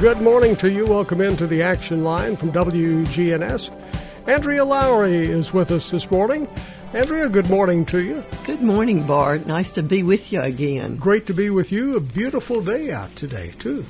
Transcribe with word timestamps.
Good 0.00 0.20
morning 0.20 0.56
to 0.56 0.70
you. 0.70 0.84
Welcome 0.84 1.22
into 1.22 1.46
the 1.46 1.62
action 1.62 2.04
line 2.04 2.36
from 2.36 2.52
WGNS. 2.52 4.28
Andrea 4.28 4.62
Lowry 4.62 5.24
is 5.24 5.54
with 5.54 5.70
us 5.70 5.90
this 5.90 6.10
morning. 6.10 6.46
Andrea, 6.92 7.30
good 7.30 7.48
morning 7.48 7.86
to 7.86 8.02
you. 8.02 8.22
Good 8.44 8.60
morning, 8.60 9.06
Bart. 9.06 9.46
Nice 9.46 9.72
to 9.72 9.82
be 9.82 10.02
with 10.02 10.30
you 10.32 10.42
again. 10.42 10.96
Great 10.96 11.24
to 11.28 11.34
be 11.34 11.48
with 11.48 11.72
you. 11.72 11.96
A 11.96 12.00
beautiful 12.00 12.60
day 12.60 12.92
out 12.92 13.16
today, 13.16 13.54
too. 13.58 13.86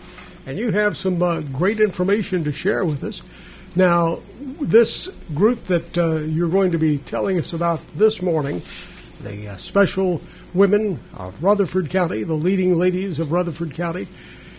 And 0.46 0.56
you 0.56 0.70
have 0.70 0.96
some 0.96 1.20
uh, 1.20 1.40
great 1.40 1.80
information 1.80 2.44
to 2.44 2.52
share 2.52 2.84
with 2.84 3.02
us. 3.02 3.20
Now, 3.74 4.20
this 4.60 5.08
group 5.34 5.64
that 5.64 5.98
uh, 5.98 6.18
you're 6.18 6.48
going 6.48 6.70
to 6.70 6.78
be 6.78 6.98
telling 6.98 7.36
us 7.36 7.52
about 7.52 7.80
this 7.96 8.22
morning, 8.22 8.62
the 9.22 9.48
uh, 9.48 9.56
Special 9.56 10.20
Women 10.54 11.00
of 11.14 11.42
Rutherford 11.42 11.90
County, 11.90 12.22
the 12.22 12.34
leading 12.34 12.78
ladies 12.78 13.18
of 13.18 13.32
Rutherford 13.32 13.74
County, 13.74 14.06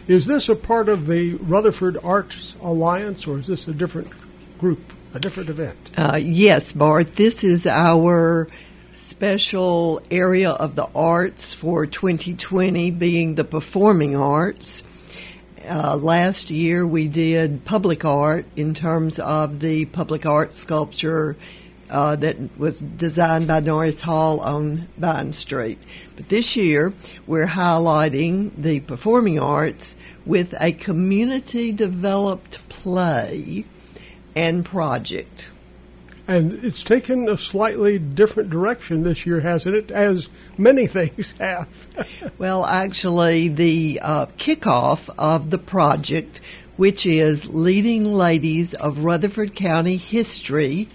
is 0.08 0.26
this 0.26 0.50
a 0.50 0.56
part 0.56 0.90
of 0.90 1.08
the 1.08 1.36
Rutherford 1.36 1.98
Arts 2.04 2.56
Alliance 2.62 3.28
or 3.28 3.40
is 3.40 3.48
this 3.48 3.68
a 3.68 3.74
different 3.74 4.12
group, 4.58 4.94
a 5.14 5.20
different 5.20 5.50
event? 5.50 5.92
Uh, 5.98 6.20
yes, 6.22 6.72
Bart, 6.72 7.16
this 7.16 7.44
is 7.44 7.68
our 7.68 8.48
special 8.96 10.02
area 10.10 10.52
of 10.52 10.76
the 10.76 10.88
arts 10.96 11.54
for 11.54 11.86
2020, 11.86 12.92
being 12.92 13.36
the 13.36 13.44
performing 13.44 14.16
arts. 14.16 14.84
Uh, 15.68 15.98
last 15.98 16.50
year 16.50 16.88
we 16.88 17.08
did 17.08 17.66
public 17.66 18.06
art 18.06 18.46
in 18.56 18.74
terms 18.74 19.20
of 19.20 19.60
the 19.60 19.86
public 19.86 20.26
art 20.26 20.54
sculpture 20.54 21.36
uh, 21.90 22.16
that 22.18 22.38
was 22.58 22.80
designed 22.80 23.48
by 23.48 23.60
Norris 23.60 24.02
Hall 24.02 24.40
on 24.42 24.88
Vine 24.98 25.34
Street. 25.34 25.80
But 26.16 26.30
this 26.30 26.56
year 26.56 26.94
we're 27.26 27.48
highlighting 27.48 28.52
the 28.58 28.80
performing 28.82 29.40
arts 29.40 29.96
with 30.26 30.54
a 30.60 30.72
community 30.74 31.72
developed 31.72 32.68
play 32.70 33.66
and 34.36 34.66
project. 34.66 35.50
And 36.28 36.62
it's 36.66 36.84
taken 36.84 37.30
a 37.30 37.38
slightly 37.38 37.98
different 37.98 38.50
direction 38.50 39.04
this 39.04 39.26
year, 39.26 39.40
hasn't 39.40 39.76
it? 39.76 39.92
As 39.92 40.28
many 40.58 40.88
things 40.98 41.34
have. 41.40 41.68
Well, 42.38 42.66
actually, 42.66 43.48
the 43.48 44.00
uh, 44.02 44.26
kickoff 44.38 45.10
of 45.18 45.50
the 45.50 45.58
project, 45.58 46.40
which 46.76 47.06
is 47.06 47.48
Leading 47.48 48.04
Ladies 48.04 48.76
of 48.76 49.00
Rutherford 49.00 49.56
County 49.56 49.98
History 49.98 50.88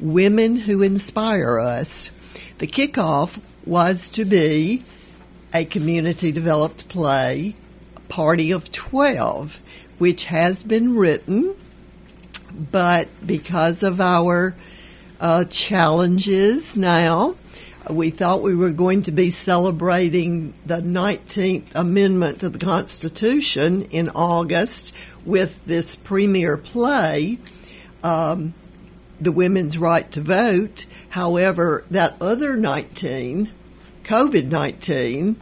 Women 0.00 0.56
Who 0.56 0.82
Inspire 0.82 1.58
Us, 1.58 2.10
the 2.58 2.66
kickoff 2.66 3.40
was 3.64 4.08
to 4.10 4.24
be 4.24 4.82
a 5.52 5.64
community 5.64 6.32
developed 6.32 6.88
play, 6.88 7.54
Party 8.08 8.50
of 8.52 8.70
12, 8.72 9.58
which 9.98 10.24
has 10.24 10.62
been 10.62 10.96
written 10.96 11.56
but 12.56 13.08
because 13.26 13.82
of 13.82 14.00
our 14.00 14.56
uh, 15.20 15.44
challenges 15.44 16.76
now, 16.76 17.36
we 17.90 18.10
thought 18.10 18.42
we 18.42 18.54
were 18.54 18.72
going 18.72 19.02
to 19.02 19.12
be 19.12 19.30
celebrating 19.30 20.54
the 20.64 20.80
19th 20.80 21.74
Amendment 21.74 22.40
to 22.40 22.48
the 22.48 22.58
Constitution 22.58 23.82
in 23.90 24.08
August 24.10 24.92
with 25.24 25.64
this 25.66 25.94
premier 25.94 26.56
play, 26.56 27.38
um, 28.02 28.54
The 29.20 29.32
Women's 29.32 29.78
Right 29.78 30.10
to 30.12 30.20
Vote. 30.20 30.86
However, 31.10 31.84
that 31.90 32.16
other 32.20 32.56
19, 32.56 33.50
COVID 34.04 34.50
19, 34.50 35.40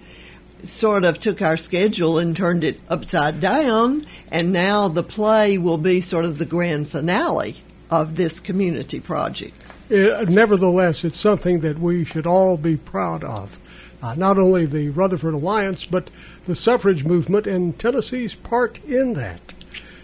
sort 0.64 1.04
of 1.04 1.18
took 1.18 1.42
our 1.42 1.56
schedule 1.56 2.18
and 2.18 2.36
turned 2.36 2.64
it 2.64 2.80
upside 2.88 3.40
down, 3.40 4.06
and 4.28 4.52
now 4.52 4.88
the 4.88 5.02
play 5.02 5.58
will 5.58 5.78
be 5.78 6.00
sort 6.00 6.24
of 6.24 6.38
the 6.38 6.44
grand 6.44 6.88
finale 6.88 7.56
of 7.90 8.16
this 8.16 8.40
community 8.40 9.00
project. 9.00 9.66
Uh, 9.90 10.24
nevertheless, 10.28 11.04
it's 11.04 11.20
something 11.20 11.60
that 11.60 11.78
we 11.78 12.04
should 12.04 12.26
all 12.26 12.56
be 12.56 12.76
proud 12.76 13.22
of. 13.22 13.58
Uh, 14.02 14.14
not 14.14 14.38
only 14.38 14.66
the 14.66 14.88
Rutherford 14.90 15.34
Alliance, 15.34 15.86
but 15.86 16.10
the 16.46 16.54
suffrage 16.54 17.04
movement 17.04 17.46
and 17.46 17.78
Tennessee's 17.78 18.34
part 18.34 18.82
in 18.84 19.14
that. 19.14 19.54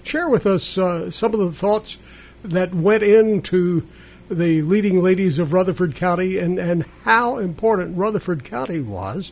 Share 0.02 0.28
with 0.28 0.46
us 0.46 0.78
uh, 0.78 1.10
some 1.10 1.34
of 1.34 1.40
the 1.40 1.52
thoughts 1.52 1.98
that 2.42 2.74
went 2.74 3.02
into 3.02 3.86
the 4.30 4.62
leading 4.62 5.02
ladies 5.02 5.38
of 5.38 5.52
Rutherford 5.52 5.94
County 5.96 6.38
and, 6.38 6.58
and 6.58 6.84
how 7.04 7.38
important 7.38 7.96
Rutherford 7.96 8.44
County 8.44 8.80
was 8.80 9.30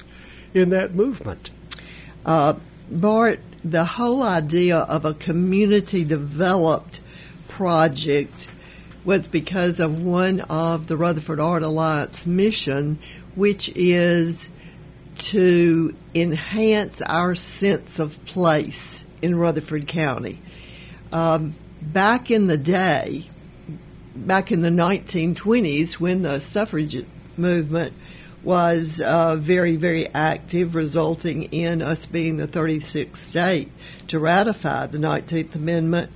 in 0.54 0.70
that 0.70 0.94
movement. 0.94 1.50
Uh, 2.26 2.54
Bart, 2.90 3.40
the 3.64 3.84
whole 3.84 4.22
idea 4.22 4.78
of 4.78 5.04
a 5.04 5.14
community 5.14 6.04
developed 6.04 7.00
project 7.46 8.48
was 9.04 9.26
because 9.26 9.80
of 9.80 10.00
one 10.00 10.40
of 10.42 10.86
the 10.86 10.96
Rutherford 10.96 11.40
Art 11.40 11.62
Alliance 11.62 12.26
mission, 12.26 12.98
which 13.34 13.68
is 13.74 14.50
to 15.18 15.94
enhance 16.14 17.00
our 17.02 17.34
sense 17.34 17.98
of 17.98 18.22
place 18.24 19.04
in 19.22 19.36
Rutherford 19.36 19.86
County. 19.88 20.40
Um, 21.12 21.56
back 21.80 22.30
in 22.30 22.46
the 22.46 22.56
day, 22.56 23.28
back 24.14 24.50
in 24.52 24.62
the 24.62 24.70
1920s, 24.70 25.94
when 25.94 26.22
the 26.22 26.40
suffrage 26.40 27.04
movement 27.36 27.94
was 28.42 29.00
uh, 29.00 29.36
very, 29.36 29.76
very 29.76 30.06
active, 30.08 30.74
resulting 30.74 31.44
in 31.44 31.82
us 31.82 32.06
being 32.06 32.36
the 32.36 32.48
36th 32.48 33.16
state 33.16 33.70
to 34.06 34.18
ratify 34.18 34.86
the 34.86 34.98
19th 34.98 35.54
Amendment. 35.54 36.10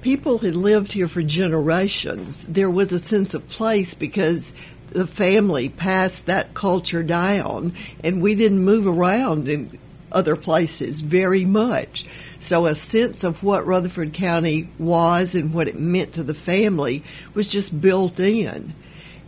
People 0.00 0.38
had 0.38 0.54
lived 0.54 0.92
here 0.92 1.08
for 1.08 1.22
generations. 1.22 2.46
There 2.48 2.70
was 2.70 2.92
a 2.92 2.98
sense 2.98 3.34
of 3.34 3.46
place 3.48 3.94
because 3.94 4.52
the 4.90 5.06
family 5.06 5.68
passed 5.68 6.26
that 6.26 6.54
culture 6.54 7.02
down, 7.02 7.74
and 8.02 8.22
we 8.22 8.34
didn't 8.34 8.64
move 8.64 8.86
around 8.86 9.48
in 9.48 9.78
other 10.12 10.36
places 10.36 11.00
very 11.00 11.44
much. 11.44 12.04
So, 12.38 12.66
a 12.66 12.74
sense 12.74 13.24
of 13.24 13.42
what 13.42 13.66
Rutherford 13.66 14.12
County 14.12 14.70
was 14.78 15.34
and 15.34 15.52
what 15.52 15.68
it 15.68 15.78
meant 15.78 16.14
to 16.14 16.22
the 16.22 16.34
family 16.34 17.02
was 17.34 17.48
just 17.48 17.80
built 17.80 18.20
in. 18.20 18.74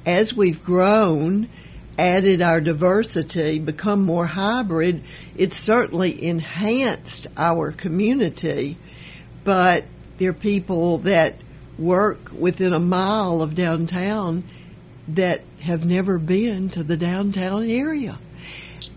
As 0.06 0.34
we've 0.34 0.62
grown, 0.62 1.48
added 1.98 2.40
our 2.40 2.60
diversity, 2.60 3.58
become 3.58 4.02
more 4.02 4.26
hybrid, 4.26 5.02
it's 5.36 5.56
certainly 5.56 6.24
enhanced 6.24 7.26
our 7.36 7.72
community. 7.72 8.78
But 9.44 9.84
there 10.18 10.30
are 10.30 10.34
people 10.34 10.98
that 10.98 11.36
work 11.78 12.30
within 12.32 12.72
a 12.72 12.80
mile 12.80 13.42
of 13.42 13.54
downtown 13.54 14.44
that 15.08 15.42
have 15.60 15.84
never 15.84 16.18
been 16.18 16.68
to 16.70 16.82
the 16.82 16.96
downtown 16.96 17.68
area. 17.68 18.18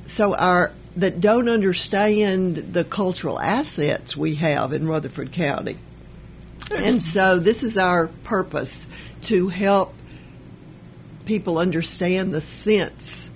So 0.05 0.35
our 0.35 0.71
that 0.95 1.19
don't 1.19 1.49
understand 1.49 2.73
the 2.73 2.83
cultural 2.83 3.39
assets 3.39 4.15
we 4.15 4.35
have 4.35 4.73
in 4.73 4.87
Rutherford 4.87 5.31
County. 5.31 5.77
And 6.75 7.01
so 7.01 7.39
this 7.39 7.63
is 7.63 7.77
our 7.77 8.07
purpose 8.23 8.87
to 9.23 9.49
help 9.49 9.93
people 11.25 11.57
understand 11.57 12.33
the 12.33 12.41
sense 12.41 13.29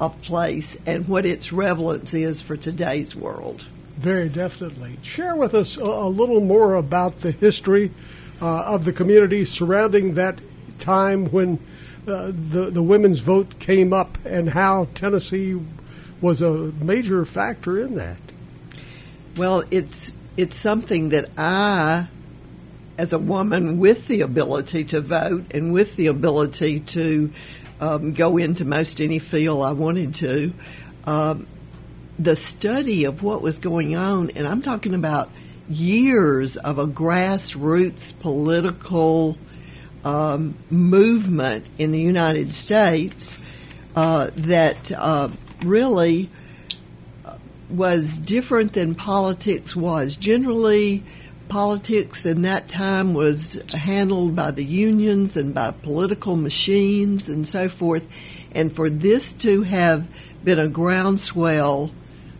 of 0.00 0.20
place 0.22 0.76
and 0.84 1.08
what 1.08 1.24
its 1.24 1.52
relevance 1.52 2.12
is 2.12 2.42
for 2.42 2.56
today's 2.56 3.14
world. 3.14 3.66
Very 3.96 4.28
definitely. 4.28 4.98
Share 5.02 5.36
with 5.36 5.54
us 5.54 5.76
a, 5.76 5.82
little 5.82 6.40
more 6.40 6.74
about 6.74 7.20
the 7.20 7.30
history 7.30 7.90
uh, 8.42 8.60
of 8.62 8.84
the 8.84 8.92
community 8.92 9.44
surrounding 9.44 10.14
that 10.14 10.40
time 10.78 11.26
when 11.26 11.58
uh, 12.06 12.26
the 12.26 12.70
the 12.70 12.82
women's 12.82 13.20
vote 13.20 13.58
came 13.58 13.92
up 13.92 14.18
and 14.24 14.50
how 14.50 14.86
Tennessee 14.94 15.58
was 16.20 16.42
a 16.42 16.50
major 16.50 17.24
factor 17.24 17.78
in 17.78 17.96
that. 17.96 18.18
Well, 19.36 19.64
it's 19.70 20.12
it's 20.36 20.56
something 20.56 21.10
that 21.10 21.30
I, 21.36 22.08
as 22.98 23.12
a 23.12 23.18
woman 23.18 23.78
with 23.78 24.06
the 24.06 24.20
ability 24.20 24.84
to 24.84 25.00
vote 25.00 25.46
and 25.52 25.72
with 25.72 25.96
the 25.96 26.08
ability 26.08 26.80
to 26.80 27.32
um, 27.80 28.12
go 28.12 28.36
into 28.36 28.64
most 28.64 29.00
any 29.00 29.18
field 29.18 29.64
I 29.64 29.72
wanted 29.72 30.14
to, 30.16 30.52
um, 31.04 31.46
the 32.18 32.36
study 32.36 33.04
of 33.04 33.22
what 33.22 33.42
was 33.42 33.58
going 33.58 33.94
on, 33.94 34.30
and 34.30 34.46
I'm 34.48 34.62
talking 34.62 34.94
about 34.94 35.30
years 35.68 36.56
of 36.56 36.78
a 36.78 36.86
grassroots 36.86 38.18
political 38.20 39.36
um, 40.04 40.56
movement 40.70 41.66
in 41.78 41.92
the 41.92 42.00
United 42.00 42.52
States 42.52 43.38
uh, 43.94 44.30
that 44.36 44.92
uh, 44.92 45.28
really 45.62 46.30
uh, 47.24 47.36
was 47.70 48.18
different 48.18 48.72
than 48.72 48.94
politics 48.94 49.74
was. 49.74 50.16
Generally, 50.16 51.02
politics 51.48 52.26
in 52.26 52.42
that 52.42 52.68
time 52.68 53.14
was 53.14 53.54
handled 53.72 54.34
by 54.34 54.50
the 54.50 54.64
unions 54.64 55.36
and 55.36 55.54
by 55.54 55.70
political 55.70 56.36
machines 56.36 57.28
and 57.28 57.46
so 57.46 57.68
forth. 57.68 58.06
And 58.52 58.72
for 58.72 58.90
this 58.90 59.32
to 59.34 59.62
have 59.62 60.06
been 60.44 60.58
a 60.58 60.68
groundswell 60.68 61.92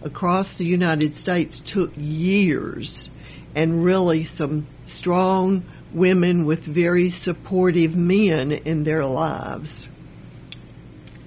across 0.03 0.55
the 0.55 0.65
United 0.65 1.15
States 1.15 1.61
took 1.61 1.93
years 1.97 3.11
and 3.55 3.85
really 3.85 4.25
some 4.25 4.67
strong 4.85 5.65
women 5.93 6.45
with 6.45 6.61
very 6.61 7.11
supportive 7.11 7.97
men 7.97 8.53
in 8.53 8.85
their 8.85 9.05
lives. 9.05 9.89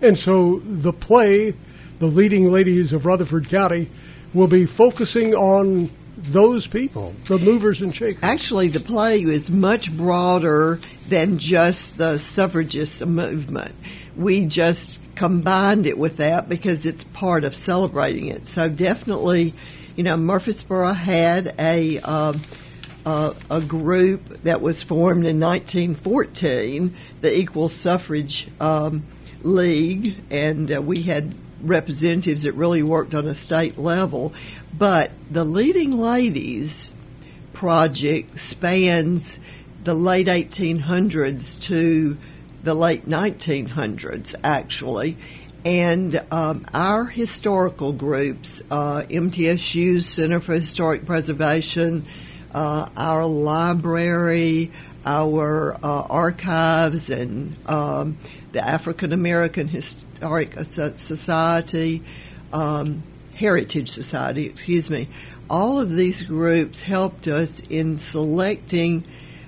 And 0.01 0.17
so 0.17 0.61
the 0.63 0.93
play, 0.93 1.53
The 1.99 2.07
Leading 2.07 2.51
Ladies 2.51 2.93
of 2.93 3.05
Rutherford 3.05 3.49
County, 3.49 3.89
will 4.33 4.47
be 4.47 4.65
focusing 4.65 5.35
on 5.35 5.91
those 6.17 6.67
people, 6.67 7.15
the 7.25 7.37
movers 7.37 7.81
and 7.81 7.95
shakers. 7.95 8.23
Actually, 8.23 8.67
the 8.67 8.79
play 8.79 9.21
is 9.21 9.49
much 9.49 9.95
broader 9.95 10.79
than 11.07 11.37
just 11.37 11.97
the 11.97 12.17
suffragist 12.17 13.05
movement. 13.05 13.73
We 14.15 14.45
just 14.45 14.99
combined 15.15 15.85
it 15.85 15.97
with 15.97 16.17
that 16.17 16.49
because 16.49 16.85
it's 16.85 17.03
part 17.05 17.43
of 17.43 17.55
celebrating 17.55 18.27
it. 18.27 18.47
So 18.47 18.69
definitely, 18.69 19.53
you 19.95 20.03
know, 20.03 20.17
Murfreesboro 20.17 20.93
had 20.93 21.55
a 21.57 21.99
um, 21.99 22.41
uh, 23.05 23.33
a 23.49 23.61
group 23.61 24.43
that 24.43 24.61
was 24.61 24.83
formed 24.83 25.25
in 25.25 25.39
1914, 25.39 26.95
the 27.21 27.37
Equal 27.37 27.69
Suffrage 27.69 28.47
um, 28.59 29.05
League, 29.43 30.15
and 30.29 30.75
uh, 30.75 30.81
we 30.81 31.03
had 31.03 31.35
representatives 31.61 32.43
that 32.43 32.53
really 32.53 32.83
worked 32.83 33.13
on 33.13 33.27
a 33.27 33.35
state 33.35 33.77
level. 33.77 34.33
But 34.77 35.11
the 35.29 35.43
Leading 35.43 35.91
Ladies 35.91 36.91
project 37.53 38.39
spans 38.39 39.39
the 39.83 39.93
late 39.93 40.27
1800s 40.27 41.61
to 41.63 42.17
the 42.63 42.73
late 42.73 43.07
1900s, 43.07 44.35
actually. 44.43 45.17
And 45.65 46.23
um, 46.31 46.65
our 46.73 47.05
historical 47.05 47.91
groups, 47.91 48.61
uh, 48.71 49.03
MTSU 49.09 50.01
Center 50.01 50.39
for 50.39 50.53
Historic 50.53 51.05
Preservation, 51.05 52.05
uh, 52.53 52.87
our 52.95 53.25
library, 53.25 54.71
our 55.09 55.73
uh, 55.83 56.01
archives, 56.03 57.09
and 57.09 57.55
um, 57.67 58.19
the 58.51 58.65
African 58.65 59.11
American 59.11 59.67
Historic 59.67 60.53
Society, 60.63 62.03
um, 62.53 63.01
Heritage 63.33 63.89
Society, 63.89 64.45
excuse 64.45 64.87
me. 64.87 65.09
All 65.49 65.79
of 65.79 65.95
these 65.95 66.21
groups 66.21 66.83
helped 66.83 67.27
us 67.27 67.59
in 67.59 67.97
selecting 67.97 69.03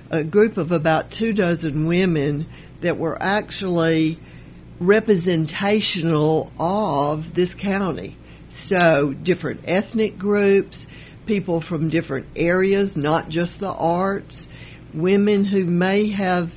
a 0.10 0.24
group 0.24 0.58
of 0.58 0.72
about 0.72 1.12
two 1.12 1.32
dozen 1.32 1.86
women 1.86 2.48
that 2.82 2.98
were 2.98 3.22
actually 3.22 4.18
representational 4.80 6.52
of 6.58 7.36
this 7.36 7.54
county. 7.54 8.18
So, 8.50 9.14
different 9.14 9.62
ethnic 9.66 10.18
groups, 10.18 10.88
people 11.28 11.62
from 11.62 11.90
different 11.90 12.26
areas, 12.36 12.98
not 12.98 13.30
just 13.30 13.60
the 13.60 13.72
arts, 13.72 14.48
women 14.94 15.46
who 15.46 15.66
may 15.66 16.08
have 16.08 16.52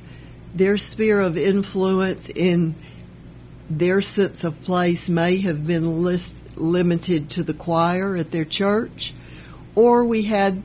their 0.53 0.77
sphere 0.77 1.19
of 1.21 1.37
influence 1.37 2.29
in 2.29 2.75
their 3.69 4.01
sense 4.01 4.43
of 4.43 4.61
place 4.63 5.09
may 5.09 5.37
have 5.37 5.65
been 5.65 6.03
list, 6.03 6.35
limited 6.55 7.29
to 7.31 7.43
the 7.43 7.53
choir 7.53 8.15
at 8.15 8.31
their 8.31 8.45
church, 8.45 9.13
or 9.75 10.05
we 10.05 10.23
had 10.23 10.61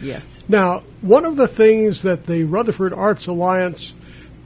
Yes. 0.00 0.42
Now, 0.48 0.82
one 1.02 1.26
of 1.26 1.36
the 1.36 1.46
things 1.46 2.02
that 2.02 2.24
the 2.24 2.44
Rutherford 2.44 2.94
Arts 2.94 3.26
Alliance 3.26 3.92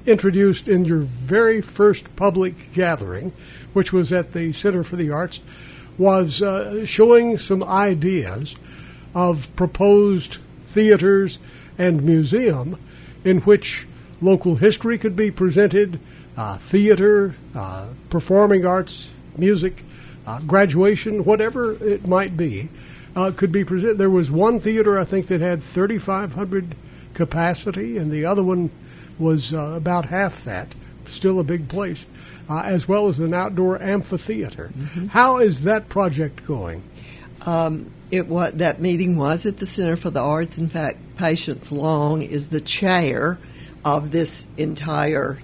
introduced 0.05 0.67
in 0.67 0.85
your 0.85 0.99
very 0.99 1.63
first 1.63 2.15
public 2.17 2.73
gathering, 2.75 3.33
which 3.73 3.93
was 3.93 4.13
at 4.13 4.33
the 4.33 4.53
Center 4.53 4.83
for 4.83 4.97
the 4.97 5.11
Arts, 5.11 5.41
was 5.97 6.43
uh, 6.43 6.85
showing 6.85 7.39
some 7.39 7.63
ideas 7.63 8.57
of 9.15 9.55
proposed 9.55 10.39
theaters 10.67 11.39
and 11.79 12.03
museum 12.03 12.77
in 13.25 13.41
which 13.43 13.87
local 14.25 14.57
history 14.57 14.97
could 14.97 15.15
be 15.15 15.31
presented, 15.31 16.01
uh, 16.37 16.57
theater, 16.57 17.35
uh, 17.55 17.87
performing 18.09 18.65
arts, 18.65 19.11
music, 19.37 19.85
uh, 20.27 20.41
graduation, 20.41 21.25
whatever 21.25 21.73
it 21.85 22.09
might 22.09 22.37
be, 22.37 22.71
uh, 23.15 23.31
could 23.37 23.53
be 23.53 23.65
presented. 23.65 23.99
There 23.99 24.11
was 24.11 24.31
one 24.31 24.59
theater, 24.59 24.99
I 24.99 25.05
think, 25.05 25.27
that 25.27 25.41
had 25.41 25.63
3,500 25.63 26.75
capacity, 27.13 27.99
and 27.99 28.11
the 28.11 28.25
other 28.25 28.43
one 28.43 28.71
was 29.19 29.53
uh, 29.53 29.59
about 29.77 30.07
half 30.07 30.43
that. 30.45 30.75
Still 31.07 31.39
a 31.39 31.45
big 31.45 31.69
place, 31.69 32.07
uh, 32.49 32.63
as 32.65 32.89
well 32.89 33.09
as 33.09 33.19
an 33.19 33.35
outdoor 33.35 33.81
amphitheater. 33.81 34.73
Mm-hmm. 34.77 35.09
How 35.09 35.37
is 35.37 35.65
that 35.65 35.91
project 35.91 36.47
going? 36.47 36.83
Um, 37.43 37.93
it 38.11 38.27
what 38.27 38.57
that 38.59 38.81
meeting 38.81 39.17
was 39.17 39.45
at 39.45 39.59
the 39.59 39.67
Center 39.67 39.97
for 39.97 40.09
the 40.09 40.21
Arts. 40.21 40.57
In 40.57 40.71
fact, 40.71 40.99
Patience 41.17 41.71
Long 41.71 42.23
is 42.23 42.49
the 42.49 42.61
chair 42.61 43.39
of 43.85 44.11
this 44.11 44.47
entire 44.57 45.41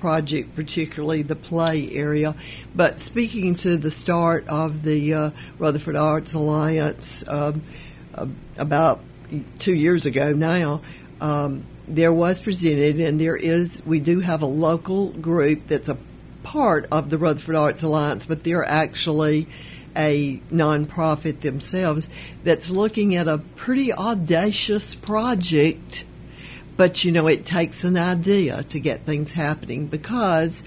project, 0.00 0.56
particularly 0.56 1.22
the 1.22 1.36
play 1.36 1.90
area. 1.92 2.34
But 2.74 3.00
speaking 3.00 3.54
to 3.56 3.76
the 3.76 3.90
start 3.90 4.48
of 4.48 4.82
the 4.82 5.14
uh, 5.14 5.30
Rutherford 5.58 5.96
Arts 5.96 6.32
Alliance 6.32 7.22
um, 7.28 7.62
uh, 8.14 8.26
about 8.56 9.00
two 9.58 9.74
years 9.74 10.06
ago 10.06 10.32
now, 10.32 10.80
um, 11.20 11.64
there 11.86 12.12
was 12.12 12.40
presented, 12.40 12.98
and 13.00 13.20
there 13.20 13.36
is, 13.36 13.82
we 13.84 14.00
do 14.00 14.20
have 14.20 14.42
a 14.42 14.46
local 14.46 15.10
group 15.10 15.66
that's 15.66 15.88
a 15.88 15.98
part 16.42 16.86
of 16.90 17.10
the 17.10 17.18
Rutherford 17.18 17.56
Arts 17.56 17.82
Alliance, 17.82 18.26
but 18.26 18.42
they're 18.42 18.64
actually 18.64 19.46
a 19.96 20.40
nonprofit 20.52 21.40
themselves 21.40 22.08
that's 22.44 22.70
looking 22.70 23.16
at 23.16 23.28
a 23.28 23.38
pretty 23.38 23.92
audacious 23.92 24.94
project. 24.94 26.04
But 26.76 27.04
you 27.04 27.12
know, 27.12 27.26
it 27.26 27.44
takes 27.44 27.84
an 27.84 27.96
idea 27.96 28.62
to 28.64 28.80
get 28.80 29.02
things 29.02 29.32
happening 29.32 29.86
because 29.86 30.62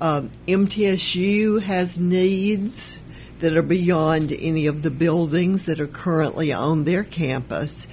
um, 0.00 0.30
MTSU 0.46 1.62
has 1.62 2.00
needs 2.00 2.98
that 3.40 3.56
are 3.56 3.62
beyond 3.62 4.32
any 4.32 4.66
of 4.66 4.82
the 4.82 4.90
buildings 4.90 5.66
that 5.66 5.80
are 5.80 5.86
currently 5.86 6.52
on 6.52 6.84
their 6.84 7.04
campus. 7.04 7.86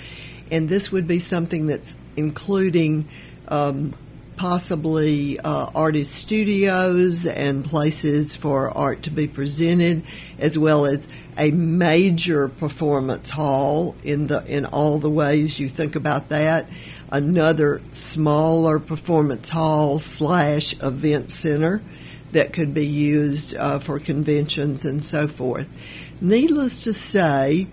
And 0.51 0.69
this 0.69 0.91
would 0.91 1.07
be 1.07 1.19
something 1.19 1.67
that's 1.67 1.97
including 2.15 3.07
um, 3.47 3.93
possibly 4.37 5.39
uh, 5.39 5.69
artist 5.75 6.13
studios 6.13 7.25
and 7.25 7.65
places 7.65 8.35
for 8.35 8.69
art 8.69 9.03
to 9.03 9.11
be 9.11 9.27
presented, 9.27 10.03
as 10.39 10.57
well 10.57 10.85
as 10.85 11.07
a 11.37 11.51
major 11.51 12.47
performance 12.47 13.29
hall 13.29 13.95
in 14.03 14.27
the 14.27 14.45
in 14.45 14.65
all 14.65 14.99
the 14.99 15.09
ways 15.09 15.59
you 15.59 15.67
think 15.67 15.95
about 15.95 16.29
that. 16.29 16.69
Another 17.11 17.81
smaller 17.91 18.79
performance 18.79 19.49
hall 19.49 19.99
slash 19.99 20.73
event 20.81 21.31
center 21.31 21.81
that 22.31 22.53
could 22.53 22.73
be 22.73 22.85
used 22.85 23.55
uh, 23.55 23.79
for 23.79 23.99
conventions 23.99 24.85
and 24.85 25.03
so 25.03 25.27
forth. 25.27 25.67
Needless 26.21 26.81
to 26.81 26.93
say, 26.93 27.67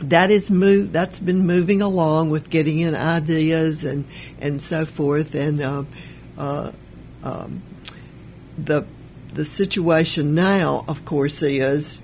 that 0.00 0.30
is 0.30 0.50
move 0.50 0.92
that's 0.92 1.18
been 1.18 1.46
moving 1.46 1.80
along 1.80 2.30
with 2.30 2.50
getting 2.50 2.80
in 2.80 2.94
ideas 2.94 3.84
and 3.84 4.04
and 4.40 4.60
so 4.60 4.84
forth. 4.84 5.34
And 5.34 5.60
uh, 5.60 5.84
uh, 6.36 6.72
um, 7.22 7.62
the 8.58 8.84
the 9.32 9.44
situation 9.44 10.34
now 10.34 10.84
of 10.88 11.04
course 11.04 11.42
is 11.42 12.00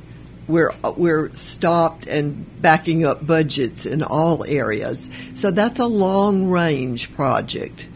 we're 0.49 0.73
we're 0.97 1.35
stopped 1.37 2.07
and 2.07 2.61
backing 2.61 3.05
up 3.05 3.27
budgets 3.27 3.87
in 3.87 4.03
all 4.03 4.45
areas. 4.45 5.11
So 5.35 5.51
that's 5.51 5.79
a 5.79 5.87
long 5.87 6.49
range 6.49 7.13
project. 7.15 7.89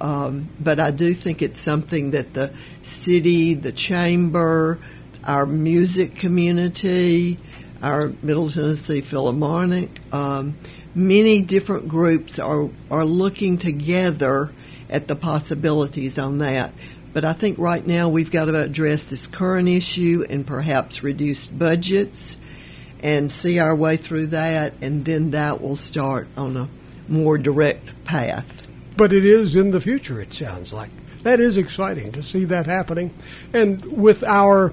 Um, 0.00 0.48
but 0.58 0.80
I 0.80 0.92
do 0.92 1.12
think 1.12 1.42
it's 1.42 1.60
something 1.60 2.12
that 2.12 2.32
the 2.34 2.54
city 2.82 3.54
the 3.54 3.72
chamber 3.72 4.78
our 5.24 5.44
music 5.44 6.16
community 6.16 7.38
our 7.82 8.12
Middle 8.22 8.50
Tennessee 8.50 9.00
Philharmonic. 9.00 9.90
Um, 10.12 10.56
many 10.94 11.42
different 11.42 11.88
groups 11.88 12.38
are, 12.38 12.68
are 12.90 13.04
looking 13.04 13.58
together 13.58 14.52
at 14.88 15.08
the 15.08 15.16
possibilities 15.16 16.18
on 16.18 16.38
that. 16.38 16.72
But 17.12 17.24
I 17.24 17.32
think 17.32 17.58
right 17.58 17.84
now 17.84 18.08
we've 18.08 18.30
got 18.30 18.44
to 18.46 18.60
address 18.60 19.04
this 19.04 19.26
current 19.26 19.68
issue 19.68 20.24
and 20.28 20.46
perhaps 20.46 21.02
reduce 21.02 21.48
budgets 21.48 22.36
and 23.02 23.30
see 23.30 23.58
our 23.58 23.74
way 23.74 23.96
through 23.96 24.28
that, 24.28 24.74
and 24.82 25.04
then 25.04 25.30
that 25.30 25.60
will 25.60 25.76
start 25.76 26.28
on 26.36 26.56
a 26.56 26.68
more 27.08 27.38
direct 27.38 28.04
path. 28.04 28.62
But 28.96 29.12
it 29.12 29.24
is 29.24 29.56
in 29.56 29.70
the 29.70 29.80
future, 29.80 30.20
it 30.20 30.34
sounds 30.34 30.72
like. 30.72 30.90
That 31.22 31.40
is 31.40 31.56
exciting 31.56 32.12
to 32.12 32.22
see 32.22 32.44
that 32.46 32.66
happening. 32.66 33.14
And 33.52 33.82
with 33.84 34.22
our 34.22 34.72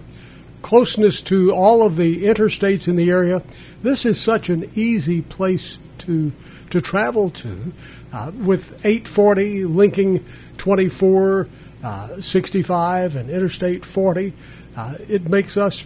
closeness 0.62 1.22
to 1.22 1.54
all 1.54 1.84
of 1.84 1.96
the 1.96 2.26
interstates 2.26 2.88
in 2.88 2.96
the 2.96 3.10
area, 3.10 3.42
this 3.84 4.06
is 4.06 4.20
such 4.20 4.50
an 4.50 4.70
easy 4.76 5.22
place 5.22 5.78
to 6.00 6.32
to 6.70 6.82
travel 6.82 7.30
to. 7.30 7.74
Uh, 8.12 8.32
with 8.34 8.74
840 8.86 9.66
linking 9.66 10.26
24, 10.58 11.48
uh, 11.84 12.22
65, 12.22 13.16
and 13.16 13.30
Interstate 13.30 13.84
40, 13.84 14.34
uh, 14.76 14.96
it 15.08 15.30
makes 15.30 15.58
us 15.58 15.84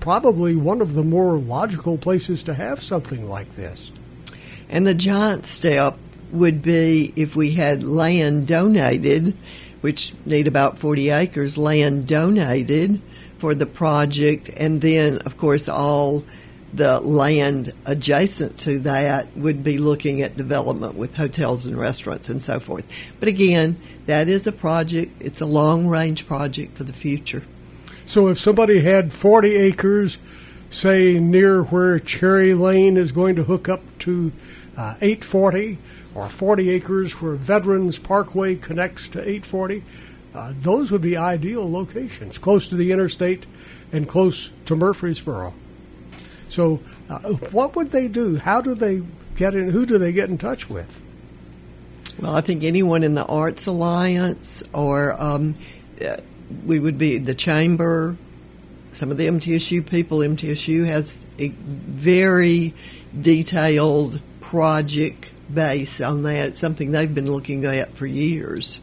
probably 0.00 0.56
one 0.56 0.80
of 0.80 0.94
the 0.94 1.02
more 1.02 1.38
logical 1.38 1.98
places 1.98 2.42
to 2.44 2.54
have 2.54 2.82
something 2.82 3.28
like 3.28 3.56
this. 3.56 3.90
And 4.70 4.86
the 4.86 4.94
giant 4.94 5.44
step 5.44 5.98
would 6.32 6.62
be 6.62 7.12
if 7.16 7.36
we 7.36 7.52
had 7.52 7.82
land 7.84 8.46
donated, 8.46 9.36
which 9.82 10.14
need 10.24 10.46
about 10.46 10.78
40 10.78 11.10
acres, 11.10 11.58
land 11.58 12.06
donated 12.06 13.02
for 13.40 13.54
the 13.54 13.66
project, 13.66 14.50
and 14.50 14.82
then, 14.82 15.18
of 15.18 15.38
course, 15.38 15.68
all 15.68 16.22
the 16.72 17.00
land 17.00 17.72
adjacent 17.86 18.56
to 18.58 18.78
that 18.80 19.34
would 19.36 19.64
be 19.64 19.78
looking 19.78 20.22
at 20.22 20.36
development 20.36 20.94
with 20.94 21.16
hotels 21.16 21.66
and 21.66 21.76
restaurants 21.76 22.28
and 22.28 22.42
so 22.44 22.60
forth. 22.60 22.84
But 23.18 23.28
again, 23.28 23.80
that 24.06 24.28
is 24.28 24.46
a 24.46 24.52
project, 24.52 25.20
it's 25.20 25.40
a 25.40 25.46
long 25.46 25.88
range 25.88 26.26
project 26.26 26.76
for 26.76 26.84
the 26.84 26.92
future. 26.92 27.42
So 28.06 28.28
if 28.28 28.38
somebody 28.38 28.80
had 28.82 29.12
40 29.12 29.56
acres, 29.56 30.18
say 30.70 31.18
near 31.18 31.62
where 31.62 31.98
Cherry 31.98 32.54
Lane 32.54 32.96
is 32.96 33.10
going 33.10 33.36
to 33.36 33.44
hook 33.44 33.68
up 33.68 33.82
to 34.00 34.30
uh, 34.76 34.94
840, 35.00 35.78
or 36.14 36.28
40 36.28 36.70
acres 36.70 37.12
where 37.20 37.34
Veterans 37.34 37.98
Parkway 37.98 38.54
connects 38.54 39.08
to 39.10 39.20
840, 39.20 39.82
uh, 40.34 40.52
those 40.60 40.92
would 40.92 41.02
be 41.02 41.16
ideal 41.16 41.70
locations, 41.70 42.38
close 42.38 42.68
to 42.68 42.76
the 42.76 42.92
interstate 42.92 43.46
and 43.92 44.08
close 44.08 44.50
to 44.66 44.76
Murfreesboro. 44.76 45.52
So, 46.48 46.80
uh, 47.08 47.18
what 47.50 47.76
would 47.76 47.90
they 47.90 48.08
do? 48.08 48.36
How 48.36 48.60
do 48.60 48.74
they 48.74 49.02
get 49.36 49.54
in? 49.54 49.70
Who 49.70 49.86
do 49.86 49.98
they 49.98 50.12
get 50.12 50.28
in 50.28 50.38
touch 50.38 50.68
with? 50.68 51.02
Well, 52.18 52.34
I 52.34 52.40
think 52.40 52.64
anyone 52.64 53.02
in 53.02 53.14
the 53.14 53.24
Arts 53.24 53.66
Alliance 53.66 54.62
or 54.72 55.20
um, 55.20 55.54
uh, 56.04 56.16
we 56.66 56.78
would 56.78 56.98
be 56.98 57.18
the 57.18 57.34
Chamber, 57.34 58.16
some 58.92 59.10
of 59.10 59.16
the 59.16 59.26
MTSU 59.26 59.86
people. 59.86 60.18
MTSU 60.18 60.84
has 60.86 61.24
a 61.38 61.48
very 61.48 62.74
detailed 63.20 64.20
project 64.40 65.32
base 65.52 66.00
on 66.00 66.22
that. 66.24 66.56
Something 66.56 66.92
they've 66.92 67.14
been 67.14 67.30
looking 67.30 67.64
at 67.64 67.92
for 67.92 68.06
years. 68.06 68.80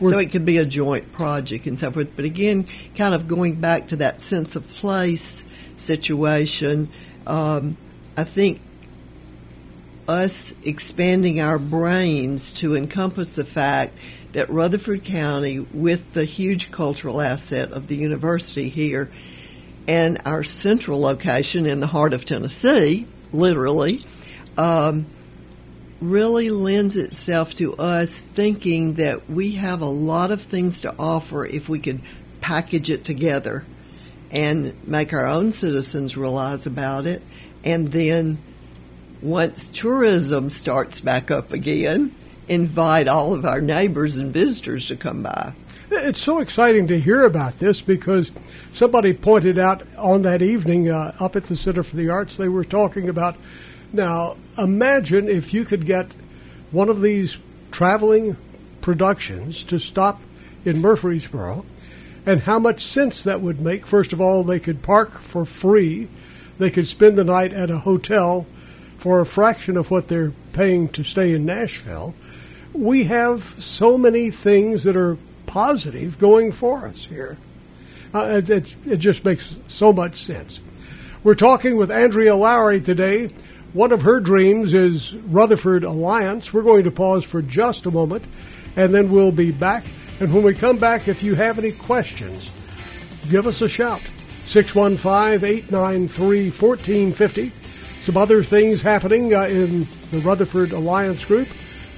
We're- 0.00 0.12
so 0.12 0.18
it 0.18 0.30
could 0.30 0.44
be 0.44 0.58
a 0.58 0.64
joint 0.64 1.12
project 1.12 1.66
and 1.66 1.78
so 1.78 1.90
forth. 1.90 2.08
But 2.16 2.24
again, 2.24 2.66
kind 2.96 3.14
of 3.14 3.28
going 3.28 3.56
back 3.56 3.88
to 3.88 3.96
that 3.96 4.20
sense 4.20 4.56
of 4.56 4.68
place 4.68 5.44
situation, 5.76 6.88
um, 7.26 7.76
I 8.16 8.24
think 8.24 8.60
us 10.08 10.54
expanding 10.62 11.40
our 11.40 11.58
brains 11.58 12.52
to 12.52 12.76
encompass 12.76 13.32
the 13.32 13.44
fact 13.44 13.98
that 14.32 14.48
Rutherford 14.50 15.02
County, 15.02 15.60
with 15.60 16.12
the 16.12 16.24
huge 16.24 16.70
cultural 16.70 17.20
asset 17.20 17.72
of 17.72 17.88
the 17.88 17.96
university 17.96 18.68
here, 18.68 19.10
and 19.88 20.20
our 20.24 20.42
central 20.42 21.00
location 21.00 21.66
in 21.66 21.80
the 21.80 21.86
heart 21.86 22.12
of 22.12 22.24
Tennessee, 22.24 23.06
literally, 23.32 24.04
um, 24.58 25.06
really 26.00 26.50
lends 26.50 26.96
itself 26.96 27.54
to 27.54 27.74
us 27.76 28.18
thinking 28.18 28.94
that 28.94 29.30
we 29.30 29.52
have 29.52 29.80
a 29.80 29.86
lot 29.86 30.30
of 30.30 30.42
things 30.42 30.82
to 30.82 30.94
offer 30.98 31.46
if 31.46 31.68
we 31.68 31.78
could 31.78 32.00
package 32.40 32.90
it 32.90 33.04
together 33.04 33.64
and 34.30 34.76
make 34.86 35.12
our 35.12 35.26
own 35.26 35.52
citizens 35.52 36.16
realize 36.16 36.66
about 36.66 37.06
it. 37.06 37.22
And 37.64 37.92
then 37.92 38.38
once 39.22 39.68
tourism 39.70 40.50
starts 40.50 41.00
back 41.00 41.30
up 41.30 41.50
again, 41.52 42.14
invite 42.48 43.08
all 43.08 43.32
of 43.32 43.44
our 43.44 43.60
neighbors 43.60 44.16
and 44.16 44.32
visitors 44.32 44.88
to 44.88 44.96
come 44.96 45.22
by. 45.22 45.54
It's 45.90 46.20
so 46.20 46.40
exciting 46.40 46.88
to 46.88 47.00
hear 47.00 47.22
about 47.22 47.58
this 47.58 47.80
because 47.80 48.32
somebody 48.72 49.12
pointed 49.12 49.58
out 49.58 49.86
on 49.96 50.22
that 50.22 50.42
evening 50.42 50.90
uh, 50.90 51.16
up 51.20 51.36
at 51.36 51.44
the 51.46 51.56
Center 51.56 51.82
for 51.82 51.96
the 51.96 52.08
Arts, 52.10 52.36
they 52.36 52.48
were 52.48 52.64
talking 52.64 53.08
about 53.08 53.36
now, 53.92 54.36
imagine 54.58 55.28
if 55.28 55.54
you 55.54 55.64
could 55.64 55.86
get 55.86 56.12
one 56.70 56.88
of 56.88 57.00
these 57.00 57.38
traveling 57.70 58.36
productions 58.80 59.64
to 59.64 59.78
stop 59.78 60.20
in 60.64 60.80
Murfreesboro 60.80 61.64
and 62.24 62.40
how 62.40 62.58
much 62.58 62.84
sense 62.84 63.22
that 63.22 63.40
would 63.40 63.60
make. 63.60 63.86
First 63.86 64.12
of 64.12 64.20
all, 64.20 64.42
they 64.42 64.58
could 64.58 64.82
park 64.82 65.20
for 65.20 65.44
free, 65.44 66.08
they 66.58 66.70
could 66.70 66.86
spend 66.86 67.16
the 67.16 67.24
night 67.24 67.52
at 67.52 67.70
a 67.70 67.78
hotel 67.78 68.46
for 68.98 69.20
a 69.20 69.26
fraction 69.26 69.76
of 69.76 69.90
what 69.90 70.08
they're 70.08 70.32
paying 70.52 70.88
to 70.88 71.04
stay 71.04 71.34
in 71.34 71.44
Nashville. 71.44 72.14
We 72.72 73.04
have 73.04 73.54
so 73.58 73.96
many 73.96 74.30
things 74.30 74.84
that 74.84 74.96
are 74.96 75.18
positive 75.46 76.18
going 76.18 76.52
for 76.52 76.86
us 76.86 77.06
here. 77.06 77.38
Uh, 78.14 78.24
it, 78.38 78.50
it, 78.50 78.76
it 78.86 78.96
just 78.96 79.24
makes 79.24 79.56
so 79.68 79.92
much 79.92 80.24
sense. 80.24 80.60
We're 81.22 81.34
talking 81.34 81.76
with 81.76 81.90
Andrea 81.90 82.36
Lowry 82.36 82.80
today. 82.80 83.30
One 83.76 83.92
of 83.92 84.00
her 84.00 84.20
dreams 84.20 84.72
is 84.72 85.14
Rutherford 85.16 85.84
Alliance. 85.84 86.50
We're 86.50 86.62
going 86.62 86.84
to 86.84 86.90
pause 86.90 87.24
for 87.24 87.42
just 87.42 87.84
a 87.84 87.90
moment 87.90 88.24
and 88.74 88.94
then 88.94 89.10
we'll 89.10 89.32
be 89.32 89.52
back. 89.52 89.84
And 90.18 90.32
when 90.32 90.44
we 90.44 90.54
come 90.54 90.78
back, 90.78 91.08
if 91.08 91.22
you 91.22 91.34
have 91.34 91.58
any 91.58 91.72
questions, 91.72 92.50
give 93.28 93.46
us 93.46 93.60
a 93.60 93.68
shout. 93.68 94.00
615 94.46 95.46
893 95.46 96.50
1450. 96.52 97.52
Some 98.00 98.16
other 98.16 98.42
things 98.42 98.80
happening 98.80 99.34
uh, 99.34 99.42
in 99.42 99.86
the 100.10 100.20
Rutherford 100.20 100.72
Alliance 100.72 101.26
Group. 101.26 101.48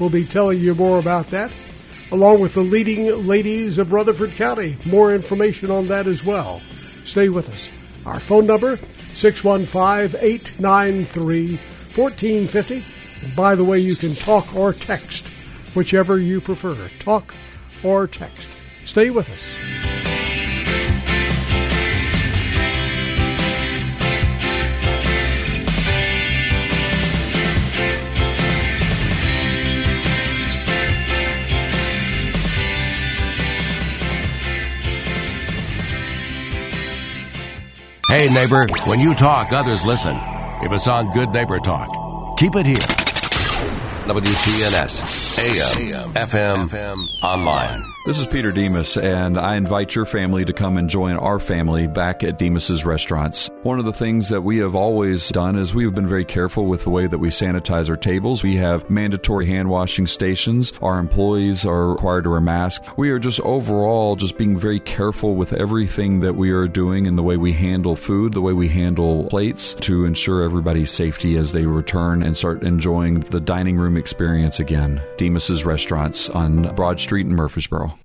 We'll 0.00 0.10
be 0.10 0.26
telling 0.26 0.58
you 0.58 0.74
more 0.74 0.98
about 0.98 1.28
that, 1.28 1.52
along 2.10 2.40
with 2.40 2.54
the 2.54 2.62
leading 2.62 3.24
ladies 3.24 3.78
of 3.78 3.92
Rutherford 3.92 4.32
County. 4.32 4.76
More 4.84 5.14
information 5.14 5.70
on 5.70 5.86
that 5.86 6.08
as 6.08 6.24
well. 6.24 6.60
Stay 7.04 7.28
with 7.28 7.48
us. 7.48 7.68
Our 8.04 8.18
phone 8.18 8.46
number, 8.46 8.80
615 9.18 10.20
893 10.20 11.56
1450. 11.96 12.84
By 13.34 13.56
the 13.56 13.64
way, 13.64 13.80
you 13.80 13.96
can 13.96 14.14
talk 14.14 14.54
or 14.54 14.72
text, 14.72 15.26
whichever 15.74 16.18
you 16.18 16.40
prefer. 16.40 16.88
Talk 17.00 17.34
or 17.82 18.06
text. 18.06 18.48
Stay 18.84 19.10
with 19.10 19.28
us. 19.28 19.77
Hey, 38.08 38.30
neighbor, 38.32 38.64
when 38.86 39.00
you 39.00 39.14
talk, 39.14 39.52
others 39.52 39.84
listen. 39.84 40.16
If 40.62 40.72
it's 40.72 40.88
on 40.88 41.12
Good 41.12 41.28
Neighbor 41.30 41.58
Talk, 41.58 42.38
keep 42.38 42.56
it 42.56 42.64
here. 42.64 42.76
WGNS, 44.08 45.38
AM, 45.38 46.14
FM, 46.14 47.06
online. 47.22 47.82
This 48.08 48.20
is 48.20 48.26
Peter 48.26 48.50
Demos, 48.52 48.96
and 48.96 49.38
I 49.38 49.56
invite 49.56 49.94
your 49.94 50.06
family 50.06 50.42
to 50.46 50.54
come 50.54 50.78
and 50.78 50.88
join 50.88 51.16
our 51.16 51.38
family 51.38 51.86
back 51.86 52.24
at 52.24 52.38
Demos's 52.38 52.86
restaurants. 52.86 53.50
One 53.64 53.78
of 53.78 53.84
the 53.84 53.92
things 53.92 54.30
that 54.30 54.40
we 54.40 54.56
have 54.60 54.74
always 54.74 55.28
done 55.28 55.56
is 55.56 55.74
we've 55.74 55.94
been 55.94 56.08
very 56.08 56.24
careful 56.24 56.64
with 56.64 56.84
the 56.84 56.90
way 56.90 57.06
that 57.06 57.18
we 57.18 57.28
sanitize 57.28 57.90
our 57.90 57.98
tables. 57.98 58.42
We 58.42 58.56
have 58.56 58.88
mandatory 58.88 59.44
hand 59.44 59.68
washing 59.68 60.06
stations. 60.06 60.72
Our 60.80 60.98
employees 60.98 61.66
are 61.66 61.90
required 61.90 62.24
to 62.24 62.30
wear 62.30 62.40
masks. 62.40 62.88
We 62.96 63.10
are 63.10 63.18
just 63.18 63.40
overall 63.40 64.16
just 64.16 64.38
being 64.38 64.58
very 64.58 64.80
careful 64.80 65.34
with 65.34 65.52
everything 65.52 66.20
that 66.20 66.34
we 66.34 66.50
are 66.50 66.66
doing 66.66 67.06
and 67.06 67.18
the 67.18 67.22
way 67.22 67.36
we 67.36 67.52
handle 67.52 67.94
food, 67.94 68.32
the 68.32 68.40
way 68.40 68.54
we 68.54 68.68
handle 68.68 69.28
plates 69.28 69.74
to 69.80 70.06
ensure 70.06 70.42
everybody's 70.42 70.90
safety 70.90 71.36
as 71.36 71.52
they 71.52 71.66
return 71.66 72.22
and 72.22 72.38
start 72.38 72.62
enjoying 72.62 73.20
the 73.20 73.38
dining 73.38 73.76
room 73.76 73.98
experience 73.98 74.60
again. 74.60 74.98
Demos's 75.18 75.66
restaurants 75.66 76.30
on 76.30 76.74
Broad 76.74 76.98
Street 76.98 77.26
in 77.26 77.34
Murfreesboro. 77.34 77.97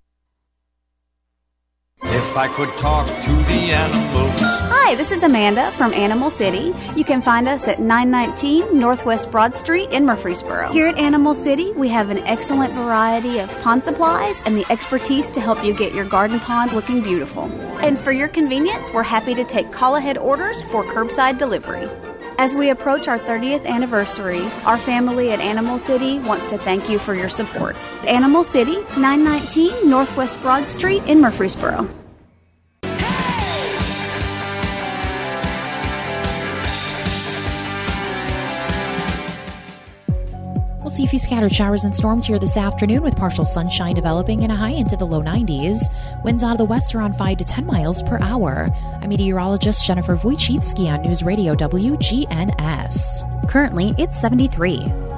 If 2.34 2.38
I 2.38 2.48
could 2.48 2.76
talk 2.80 3.06
to 3.06 3.32
the 3.32 3.72
animals. 3.72 4.40
Hi, 4.42 4.96
this 4.96 5.12
is 5.12 5.22
Amanda 5.22 5.72
from 5.74 5.94
Animal 5.94 6.32
City. 6.32 6.74
You 6.96 7.04
can 7.04 7.22
find 7.22 7.48
us 7.48 7.68
at 7.68 7.80
919 7.80 8.80
Northwest 8.80 9.30
Broad 9.30 9.56
Street 9.56 9.92
in 9.92 10.04
Murfreesboro. 10.04 10.72
Here 10.72 10.88
at 10.88 10.98
Animal 10.98 11.36
City, 11.36 11.72
we 11.74 11.90
have 11.90 12.10
an 12.10 12.18
excellent 12.24 12.74
variety 12.74 13.38
of 13.38 13.52
pond 13.62 13.84
supplies 13.84 14.36
and 14.46 14.58
the 14.58 14.66
expertise 14.72 15.30
to 15.30 15.42
help 15.42 15.64
you 15.64 15.76
get 15.76 15.94
your 15.94 16.06
garden 16.06 16.40
pond 16.40 16.74
looking 16.74 17.02
beautiful. 17.02 17.44
And 17.84 18.00
for 18.00 18.12
your 18.12 18.30
convenience, 18.30 18.90
we're 18.92 19.04
happy 19.04 19.36
to 19.36 19.44
take 19.44 19.72
call 19.72 19.96
ahead 19.96 20.18
orders 20.18 20.64
for 20.64 20.84
curbside 20.86 21.38
delivery. 21.38 21.88
As 22.40 22.56
we 22.56 22.72
approach 22.72 23.08
our 23.08 23.20
30th 23.20 23.68
anniversary, 23.68 24.42
our 24.66 24.80
family 24.80 25.32
at 25.32 25.40
Animal 25.40 25.78
City 25.78 26.18
wants 26.18 26.50
to 26.50 26.58
thank 26.58 26.90
you 26.90 26.98
for 26.98 27.14
your 27.14 27.30
support. 27.30 27.76
Animal 28.08 28.44
City, 28.44 28.78
919 28.98 29.88
Northwest 29.88 30.42
Broad 30.42 30.68
Street 30.68 31.04
in 31.04 31.22
Murfreesboro. 31.22 31.88
See 40.94 41.06
a 41.06 41.08
few 41.08 41.18
scattered 41.18 41.54
showers 41.54 41.86
and 41.86 41.96
storms 41.96 42.28
here 42.28 42.38
this 42.38 42.56
afternoon 42.56 43.02
with 43.02 43.16
partial 43.16 43.46
sunshine 43.46 43.96
developing 43.96 44.44
and 44.44 44.52
a 44.52 44.56
high 44.56 44.72
into 44.72 44.96
the 44.96 45.08
low 45.08 45.24
90s. 45.24 45.92
Winds 46.24 46.44
out 46.44 46.52
of 46.52 46.58
the 46.60 46.66
west 46.66 46.94
around 46.94 47.16
5 47.16 47.38
to 47.38 47.44
10 47.44 47.66
miles 47.66 48.04
per 48.04 48.20
hour. 48.20 48.70
I'm 49.02 49.10
meteorologist 49.10 49.88
Jennifer 49.88 50.16
Wojcicki 50.16 50.94
on 50.94 51.02
News 51.02 51.24
Radio 51.24 51.56
WGNS. 51.56 53.50
Currently, 53.50 53.96
it's 53.98 54.20
73. 54.20 55.13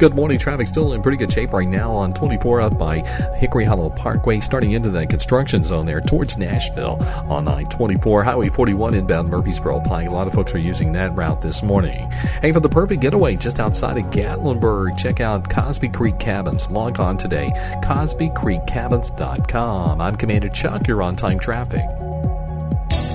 Good 0.00 0.16
morning. 0.16 0.38
Traffic 0.38 0.66
still 0.66 0.94
in 0.94 1.02
pretty 1.02 1.18
good 1.18 1.30
shape 1.30 1.52
right 1.52 1.68
now 1.68 1.92
on 1.92 2.14
24 2.14 2.62
up 2.62 2.78
by 2.78 3.00
Hickory 3.36 3.66
Hollow 3.66 3.90
Parkway, 3.90 4.40
starting 4.40 4.72
into 4.72 4.88
the 4.88 5.06
construction 5.06 5.62
zone 5.62 5.84
there 5.84 6.00
towards 6.00 6.38
Nashville 6.38 6.96
on 7.28 7.46
I 7.46 7.64
24. 7.64 8.24
Highway 8.24 8.48
41 8.48 8.94
inbound 8.94 9.28
Murfreesboro 9.28 9.76
applying. 9.76 10.08
A 10.08 10.14
lot 10.14 10.26
of 10.26 10.32
folks 10.32 10.54
are 10.54 10.58
using 10.58 10.92
that 10.92 11.14
route 11.14 11.42
this 11.42 11.62
morning. 11.62 12.10
Hey, 12.40 12.50
for 12.50 12.60
the 12.60 12.68
perfect 12.70 13.02
getaway 13.02 13.36
just 13.36 13.60
outside 13.60 13.98
of 13.98 14.06
Gatlinburg, 14.06 14.96
check 14.96 15.20
out 15.20 15.50
Cosby 15.50 15.90
Creek 15.90 16.18
Cabins. 16.18 16.70
Log 16.70 16.98
on 16.98 17.18
today, 17.18 17.50
CosbyCreekCabins.com. 17.84 20.00
I'm 20.00 20.16
Commander 20.16 20.48
Chuck. 20.48 20.88
You're 20.88 21.02
on 21.02 21.14
time 21.14 21.38
traffic. 21.38 21.84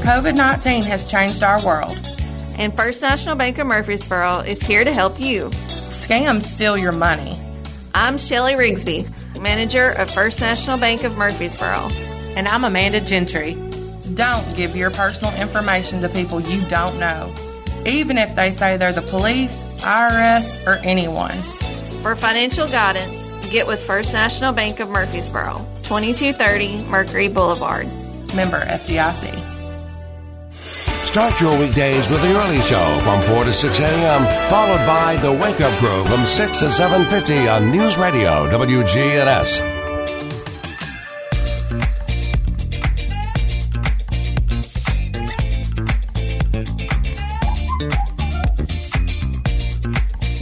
COVID 0.04 0.36
19 0.36 0.84
has 0.84 1.04
changed 1.04 1.42
our 1.42 1.66
world. 1.66 2.16
And 2.58 2.74
First 2.74 3.02
National 3.02 3.36
Bank 3.36 3.58
of 3.58 3.68
Murfreesboro 3.68 4.40
is 4.40 4.62
here 4.62 4.84
to 4.84 4.94
help 4.94 5.20
you. 5.20 5.50
Scams 5.90 6.44
steal 6.44 6.78
your 6.78 6.94
money. 6.94 7.38
I'm 7.94 8.18
Shelly 8.18 8.54
Rigsby, 8.54 9.10
manager 9.42 9.90
of 9.90 10.10
First 10.10 10.40
National 10.40 10.78
Bank 10.78 11.04
of 11.04 11.18
Murfreesboro. 11.18 11.90
And 12.36 12.48
I'm 12.48 12.64
Amanda 12.64 13.02
Gentry. 13.02 13.56
Don't 14.14 14.56
give 14.56 14.76
your 14.76 14.90
personal 14.92 15.34
information 15.36 16.02
to 16.02 16.10
people 16.10 16.40
you 16.40 16.66
don't 16.70 16.98
know, 16.98 17.34
even 17.86 18.18
if 18.18 18.36
they 18.36 18.52
say 18.52 18.78
they're 18.78 18.94
the 18.94 19.02
police, 19.02 19.56
IRS, 19.80 20.66
or 20.66 20.76
anyone. 20.84 21.44
For 22.02 22.16
financial 22.16 22.68
guidance, 22.70 23.50
get 23.52 23.68
with 23.68 23.82
First 23.82 24.14
National 24.14 24.54
Bank 24.54 24.80
of 24.80 24.90
Murfreesboro, 24.90 25.66
2230 25.84 26.84
Mercury 26.86 27.28
Boulevard. 27.28 27.88
Member 28.34 28.62
FDIC. 28.62 29.55
Start 31.16 31.40
your 31.40 31.58
weekdays 31.58 32.10
with 32.10 32.22
the 32.24 32.38
early 32.38 32.60
show 32.60 33.00
from 33.02 33.22
4 33.34 33.46
to 33.46 33.54
6 33.54 33.80
a.m., 33.80 34.50
followed 34.50 34.86
by 34.86 35.16
the 35.22 35.32
Wake 35.32 35.62
Up 35.62 35.72
Crew 35.80 36.04
from 36.04 36.26
6 36.26 36.58
to 36.60 36.66
7.50 36.66 37.56
on 37.56 37.72
News 37.72 37.98
Radio 37.98 38.50
WGNS. 38.50 39.62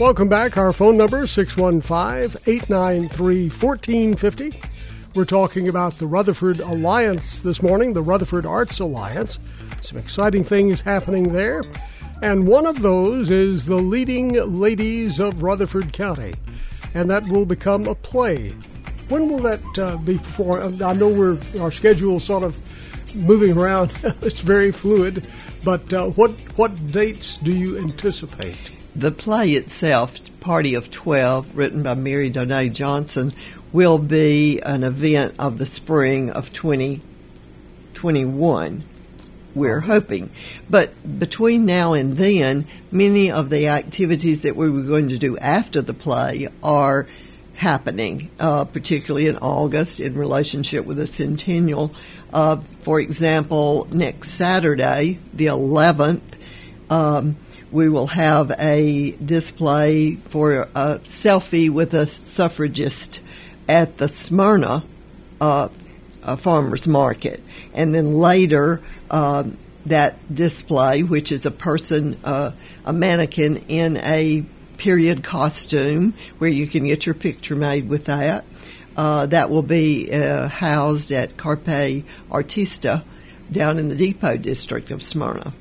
Welcome 0.00 0.28
back. 0.28 0.56
Our 0.56 0.72
phone 0.72 0.96
number 0.96 1.24
615 1.28 2.42
893 2.52 3.48
1450. 3.48 4.60
We're 5.14 5.24
talking 5.24 5.68
about 5.68 5.92
the 5.98 6.08
Rutherford 6.08 6.58
Alliance 6.58 7.42
this 7.42 7.62
morning, 7.62 7.92
the 7.92 8.02
Rutherford 8.02 8.44
Arts 8.44 8.80
Alliance. 8.80 9.38
Some 9.84 9.98
exciting 9.98 10.44
things 10.44 10.80
happening 10.80 11.34
there. 11.34 11.62
And 12.22 12.48
one 12.48 12.64
of 12.64 12.80
those 12.80 13.28
is 13.28 13.66
the 13.66 13.76
Leading 13.76 14.30
Ladies 14.30 15.20
of 15.20 15.42
Rutherford 15.42 15.92
County. 15.92 16.32
And 16.94 17.10
that 17.10 17.28
will 17.28 17.44
become 17.44 17.86
a 17.86 17.94
play. 17.94 18.54
When 19.10 19.28
will 19.28 19.40
that 19.40 19.78
uh, 19.78 19.98
be 19.98 20.16
performed? 20.16 20.80
I 20.80 20.94
know 20.94 21.08
we're 21.08 21.38
our 21.60 21.70
schedule 21.70 22.18
sort 22.18 22.44
of 22.44 22.58
moving 23.12 23.58
around. 23.58 23.92
it's 24.22 24.40
very 24.40 24.72
fluid. 24.72 25.26
But 25.62 25.92
uh, 25.92 26.06
what 26.06 26.30
what 26.56 26.90
dates 26.90 27.36
do 27.36 27.54
you 27.54 27.76
anticipate? 27.76 28.70
The 28.96 29.10
play 29.10 29.50
itself, 29.50 30.14
Party 30.40 30.72
of 30.72 30.90
12, 30.90 31.54
written 31.54 31.82
by 31.82 31.92
Mary 31.92 32.30
Donay 32.30 32.72
Johnson, 32.72 33.34
will 33.70 33.98
be 33.98 34.60
an 34.60 34.82
event 34.82 35.34
of 35.38 35.58
the 35.58 35.66
spring 35.66 36.30
of 36.30 36.54
2021. 36.54 38.84
We're 39.54 39.80
hoping. 39.80 40.30
But 40.68 41.18
between 41.18 41.64
now 41.64 41.92
and 41.92 42.16
then, 42.16 42.66
many 42.90 43.30
of 43.30 43.50
the 43.50 43.68
activities 43.68 44.42
that 44.42 44.56
we 44.56 44.68
were 44.70 44.82
going 44.82 45.10
to 45.10 45.18
do 45.18 45.38
after 45.38 45.80
the 45.80 45.94
play 45.94 46.48
are 46.62 47.06
happening, 47.54 48.30
uh, 48.40 48.64
particularly 48.64 49.26
in 49.26 49.36
August 49.38 50.00
in 50.00 50.14
relationship 50.14 50.84
with 50.84 50.96
the 50.96 51.06
centennial. 51.06 51.94
Uh, 52.32 52.56
for 52.82 53.00
example, 53.00 53.86
next 53.92 54.30
Saturday, 54.32 55.18
the 55.32 55.46
11th, 55.46 56.20
um, 56.90 57.36
we 57.70 57.88
will 57.88 58.08
have 58.08 58.52
a 58.58 59.12
display 59.12 60.16
for 60.30 60.68
a 60.74 61.00
selfie 61.04 61.70
with 61.70 61.94
a 61.94 62.06
suffragist 62.06 63.20
at 63.68 63.96
the 63.98 64.08
Smyrna 64.08 64.84
uh, 65.40 65.68
uh, 66.24 66.36
Farmers 66.36 66.86
Market. 66.88 67.42
And 67.72 67.94
then 67.94 68.14
later, 68.14 68.80
um, 69.10 69.58
that 69.86 70.34
display, 70.34 71.02
which 71.02 71.30
is 71.30 71.46
a 71.46 71.50
person, 71.50 72.18
uh, 72.24 72.52
a 72.84 72.92
mannequin 72.92 73.64
in 73.68 73.98
a 73.98 74.44
period 74.78 75.22
costume, 75.22 76.14
where 76.38 76.50
you 76.50 76.66
can 76.66 76.86
get 76.86 77.06
your 77.06 77.14
picture 77.14 77.56
made 77.56 77.88
with 77.88 78.06
that. 78.06 78.44
Uh, 78.96 79.26
that 79.26 79.50
will 79.50 79.62
be 79.62 80.12
uh, 80.12 80.48
housed 80.48 81.10
at 81.10 81.36
Carpe 81.36 82.04
Artista 82.30 83.02
down 83.50 83.78
in 83.78 83.88
the 83.88 83.96
Depot 83.96 84.36
District 84.36 84.90
of 84.90 85.02
Smyrna. 85.02 85.52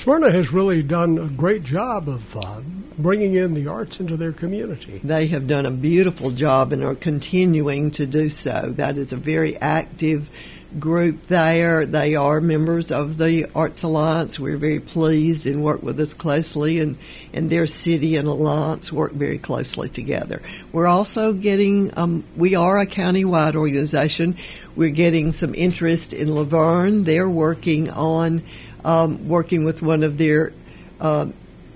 Smyrna 0.00 0.30
has 0.30 0.50
really 0.50 0.82
done 0.82 1.18
a 1.18 1.28
great 1.28 1.62
job 1.62 2.08
of 2.08 2.34
uh, 2.34 2.62
bringing 2.96 3.34
in 3.34 3.52
the 3.52 3.66
arts 3.66 4.00
into 4.00 4.16
their 4.16 4.32
community. 4.32 4.98
They 5.04 5.26
have 5.26 5.46
done 5.46 5.66
a 5.66 5.70
beautiful 5.70 6.30
job 6.30 6.72
and 6.72 6.82
are 6.82 6.94
continuing 6.94 7.90
to 7.90 8.06
do 8.06 8.30
so. 8.30 8.72
That 8.78 8.96
is 8.96 9.12
a 9.12 9.18
very 9.18 9.58
active 9.58 10.30
group 10.78 11.26
there. 11.26 11.84
They 11.84 12.14
are 12.14 12.40
members 12.40 12.90
of 12.90 13.18
the 13.18 13.44
Arts 13.54 13.82
Alliance. 13.82 14.38
We're 14.38 14.56
very 14.56 14.80
pleased 14.80 15.44
and 15.44 15.62
work 15.62 15.82
with 15.82 16.00
us 16.00 16.14
closely, 16.14 16.80
and, 16.80 16.96
and 17.34 17.50
their 17.50 17.66
city 17.66 18.16
and 18.16 18.26
alliance 18.26 18.90
work 18.90 19.12
very 19.12 19.36
closely 19.36 19.90
together. 19.90 20.40
We're 20.72 20.86
also 20.86 21.34
getting, 21.34 21.92
um, 21.98 22.24
we 22.36 22.54
are 22.54 22.78
a 22.78 22.86
county-wide 22.86 23.54
organization. 23.54 24.38
We're 24.76 24.90
getting 24.90 25.32
some 25.32 25.54
interest 25.54 26.14
in 26.14 26.34
La 26.34 26.44
Vergne. 26.44 27.04
They're 27.04 27.28
working 27.28 27.90
on 27.90 28.42
um, 28.84 29.28
working 29.28 29.64
with 29.64 29.82
one 29.82 30.02
of 30.02 30.18
their 30.18 30.52
uh, 31.00 31.26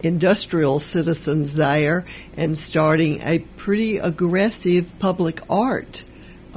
industrial 0.02 0.78
citizens 0.78 1.54
there 1.54 2.04
and 2.36 2.58
starting 2.58 3.20
a 3.22 3.38
pretty 3.56 3.98
aggressive 3.98 4.90
public 4.98 5.40
art 5.48 6.04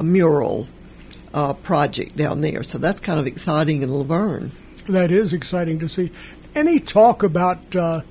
mural 0.01 0.67
uh, 1.33 1.53
project 1.53 2.15
down 2.17 2.41
there. 2.41 2.63
So 2.63 2.77
that's 2.77 2.99
kind 2.99 3.19
of 3.19 3.27
exciting 3.27 3.81
in 3.81 3.89
La 3.89 4.03
Vergne. 4.03 4.51
That 4.87 5.11
is 5.11 5.33
exciting 5.33 5.79
to 5.79 5.89
see. 5.89 6.11
Any 6.55 6.79
talk 6.79 7.23
about 7.23 7.75
uh, 7.75 8.01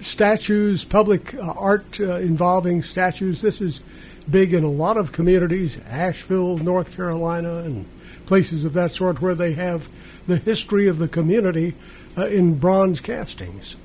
statues, 0.00 0.84
public 0.84 1.34
uh, 1.34 1.40
art 1.40 1.98
uh, 2.00 2.16
involving 2.16 2.82
statues? 2.82 3.42
This 3.42 3.60
is 3.60 3.80
big 4.30 4.54
in 4.54 4.64
a 4.64 4.70
lot 4.70 4.96
of 4.96 5.12
communities, 5.12 5.78
Asheville, 5.88 6.58
North 6.58 6.92
Carolina, 6.94 7.58
and 7.58 7.86
places 8.26 8.64
of 8.64 8.72
that 8.74 8.92
sort 8.92 9.20
where 9.20 9.34
they 9.34 9.54
have 9.54 9.88
the 10.26 10.36
history 10.36 10.86
of 10.86 10.98
the 10.98 11.08
community 11.08 11.74
uh, 12.16 12.26
in 12.26 12.58
bronze 12.58 13.00
castings. 13.00 13.76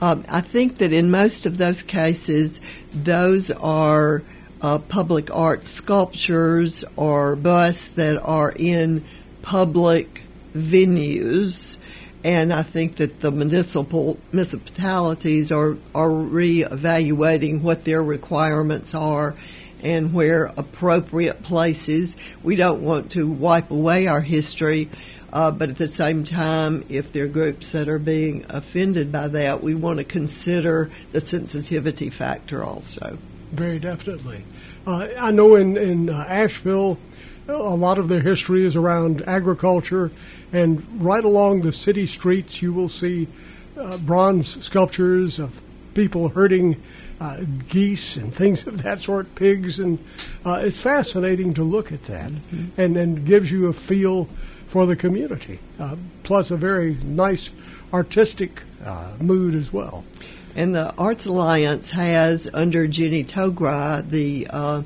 Um, 0.00 0.24
I 0.28 0.40
think 0.40 0.76
that 0.76 0.92
in 0.92 1.10
most 1.10 1.46
of 1.46 1.58
those 1.58 1.82
cases, 1.82 2.60
those 2.94 3.50
are 3.50 4.22
uh, 4.62 4.78
public 4.78 5.30
art 5.30 5.68
sculptures 5.68 6.84
or 6.96 7.36
busts 7.36 7.88
that 7.88 8.16
are 8.22 8.52
in 8.52 9.04
public 9.42 10.22
venues. 10.54 11.76
And 12.22 12.52
I 12.52 12.62
think 12.62 12.96
that 12.96 13.20
the 13.20 13.32
municipal 13.32 14.18
municipalities 14.30 15.50
are, 15.50 15.78
are 15.94 16.10
reevaluating 16.10 17.62
what 17.62 17.84
their 17.84 18.02
requirements 18.02 18.94
are 18.94 19.34
and 19.82 20.12
where 20.12 20.46
appropriate 20.56 21.42
places. 21.42 22.16
We 22.42 22.56
don't 22.56 22.82
want 22.82 23.12
to 23.12 23.26
wipe 23.26 23.70
away 23.70 24.06
our 24.06 24.20
history, 24.20 24.90
uh, 25.32 25.50
but 25.50 25.70
at 25.70 25.78
the 25.78 25.88
same 25.88 26.24
time, 26.24 26.84
if 26.90 27.12
there 27.12 27.24
are 27.24 27.28
groups 27.28 27.72
that 27.72 27.88
are 27.88 27.98
being 27.98 28.44
offended 28.50 29.10
by 29.10 29.28
that, 29.28 29.62
we 29.62 29.74
want 29.74 29.98
to 29.98 30.04
consider 30.04 30.90
the 31.12 31.20
sensitivity 31.20 32.10
factor 32.10 32.62
also. 32.62 33.16
Very 33.52 33.78
definitely. 33.78 34.44
Uh, 34.86 35.08
I 35.18 35.30
know 35.30 35.54
in, 35.54 35.76
in 35.76 36.10
uh, 36.10 36.24
Asheville, 36.28 36.98
a 37.48 37.52
lot 37.52 37.98
of 37.98 38.08
their 38.08 38.20
history 38.20 38.64
is 38.64 38.76
around 38.76 39.22
agriculture, 39.26 40.10
and 40.52 40.86
right 41.02 41.24
along 41.24 41.60
the 41.60 41.72
city 41.72 42.06
streets, 42.06 42.60
you 42.62 42.72
will 42.72 42.88
see 42.88 43.28
uh, 43.78 43.96
bronze 43.98 44.62
sculptures 44.64 45.38
of 45.38 45.62
people 45.94 46.28
herding 46.28 46.80
uh, 47.20 47.38
geese 47.68 48.16
and 48.16 48.34
things 48.40 48.66
of 48.66 48.82
that 48.82 49.00
sort, 49.00 49.34
pigs, 49.34 49.78
and 49.80 49.98
uh, 50.44 50.60
it's 50.64 50.78
fascinating 50.80 51.52
to 51.54 51.62
look 51.62 51.92
at 51.92 52.04
that, 52.04 52.30
Mm-hmm. 52.30 52.80
and 52.80 52.96
and 52.96 53.24
gives 53.26 53.50
you 53.50 53.66
a 53.66 53.72
feel 53.72 54.28
for 54.66 54.86
the 54.86 54.96
community. 54.96 55.58
Uh, 55.78 55.96
plus, 56.22 56.50
a 56.50 56.56
very 56.56 56.94
nice 57.04 57.50
artistic 57.92 58.62
uh, 58.84 59.12
mood 59.20 59.54
as 59.54 59.72
well. 59.72 60.04
And 60.54 60.74
the 60.74 60.94
Arts 60.96 61.26
Alliance 61.26 61.90
has, 61.90 62.48
under 62.54 62.86
Jenny 62.86 63.24
Togra 63.24 64.08
the 64.08 64.46
uh, 64.50 64.82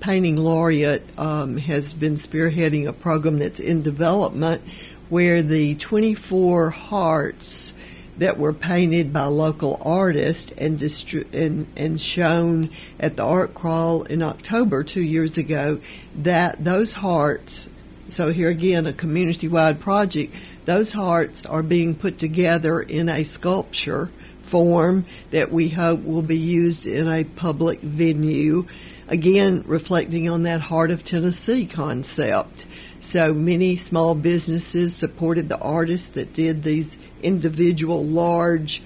painting 0.00 0.36
laureate, 0.36 1.02
um, 1.18 1.56
has 1.58 1.92
been 1.92 2.14
spearheading 2.14 2.86
a 2.86 2.92
program 2.92 3.38
that's 3.38 3.60
in 3.60 3.82
development 3.82 4.62
where 5.08 5.42
the 5.42 5.74
24 5.76 6.70
hearts 6.70 7.72
that 8.18 8.38
were 8.38 8.52
painted 8.52 9.12
by 9.12 9.24
local 9.24 9.80
artists 9.80 10.52
and, 10.58 10.78
distri- 10.78 11.32
and, 11.32 11.66
and 11.76 12.00
shown 12.00 12.70
at 12.98 13.16
the 13.16 13.24
art 13.24 13.54
crawl 13.54 14.02
in 14.02 14.22
October 14.22 14.82
two 14.82 15.02
years 15.02 15.38
ago, 15.38 15.80
that 16.16 16.62
those 16.64 16.92
hearts, 16.92 17.68
so 18.08 18.32
here 18.32 18.50
again, 18.50 18.86
a 18.86 18.92
community 18.92 19.46
wide 19.46 19.80
project, 19.80 20.34
those 20.64 20.92
hearts 20.92 21.46
are 21.46 21.62
being 21.62 21.94
put 21.94 22.18
together 22.18 22.80
in 22.80 23.08
a 23.08 23.22
sculpture 23.22 24.10
form 24.40 25.04
that 25.30 25.52
we 25.52 25.68
hope 25.68 26.02
will 26.02 26.22
be 26.22 26.38
used 26.38 26.86
in 26.86 27.08
a 27.08 27.24
public 27.24 27.80
venue. 27.80 28.66
Again, 29.06 29.62
reflecting 29.66 30.28
on 30.28 30.42
that 30.42 30.60
Heart 30.60 30.90
of 30.90 31.04
Tennessee 31.04 31.66
concept. 31.66 32.66
So 33.00 33.32
many 33.32 33.76
small 33.76 34.14
businesses 34.14 34.94
supported 34.94 35.48
the 35.48 35.58
artists 35.58 36.08
that 36.10 36.32
did 36.32 36.62
these 36.62 36.98
individual 37.22 38.04
large 38.04 38.82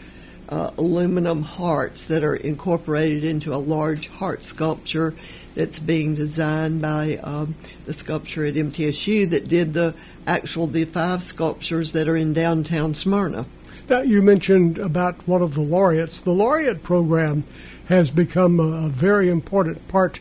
uh, 0.48 0.70
aluminum 0.77 1.42
hearts 1.42 2.09
that 2.09 2.22
are 2.22 2.37
incorporated 2.37 3.25
into 3.25 3.55
a 3.55 3.57
large 3.57 4.09
heart 4.09 4.44
sculpture 4.44 5.14
that's 5.55 5.79
being 5.79 6.14
designed 6.14 6.83
by 6.83 7.16
um, 7.22 7.55
the 7.87 7.92
sculpture 7.92 8.44
at 8.44 8.55
MTSU 8.55 9.31
that 9.31 9.48
did 9.48 9.72
the 9.72 9.94
actual 10.27 10.66
the 10.66 10.85
five 10.85 11.22
sculptures 11.22 11.92
that 11.92 12.07
are 12.07 12.16
in 12.16 12.35
downtown 12.35 12.92
Smyrna. 12.94 13.46
Now, 13.88 14.03
you 14.03 14.20
mentioned 14.20 14.79
about 14.79 15.27
one 15.27 15.42
of 15.42 15.55
the 15.55 15.62
laureates. 15.62 16.20
The 16.20 16.31
laureate 16.31 16.83
program 16.83 17.44
has 17.87 18.11
become 18.11 18.61
a, 18.61 18.87
a 18.87 18.88
very 18.88 19.29
important 19.31 19.88
part 19.88 20.20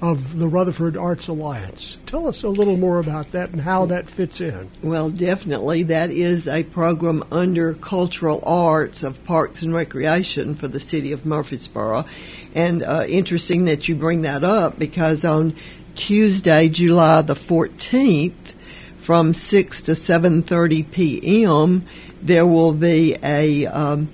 of 0.00 0.38
the 0.38 0.48
Rutherford 0.48 0.96
Arts 0.96 1.28
Alliance. 1.28 1.98
Tell 2.06 2.26
us 2.26 2.42
a 2.42 2.48
little 2.48 2.76
more 2.76 2.98
about 2.98 3.32
that 3.32 3.50
and 3.50 3.60
how 3.60 3.86
that 3.86 4.08
fits 4.08 4.40
in. 4.40 4.70
Well, 4.82 5.10
definitely. 5.10 5.82
That 5.82 6.10
is 6.10 6.48
a 6.48 6.64
program 6.64 7.22
under 7.30 7.74
cultural 7.74 8.42
arts 8.44 9.02
of 9.02 9.22
Parks 9.24 9.62
and 9.62 9.74
Recreation 9.74 10.54
for 10.54 10.68
the 10.68 10.80
city 10.80 11.12
of 11.12 11.26
Murfreesboro. 11.26 12.06
And 12.54 12.82
uh, 12.82 13.04
interesting 13.08 13.66
that 13.66 13.88
you 13.88 13.94
bring 13.94 14.22
that 14.22 14.42
up 14.42 14.78
because 14.78 15.24
on 15.24 15.54
Tuesday, 15.96 16.68
July 16.68 17.22
the 17.22 17.34
14th, 17.34 18.54
from 18.98 19.34
6 19.34 19.82
to 19.82 19.92
7.30 19.92 20.90
p.m., 20.90 21.86
there 22.22 22.46
will 22.46 22.72
be 22.72 23.16
a, 23.22 23.66
um, 23.66 24.08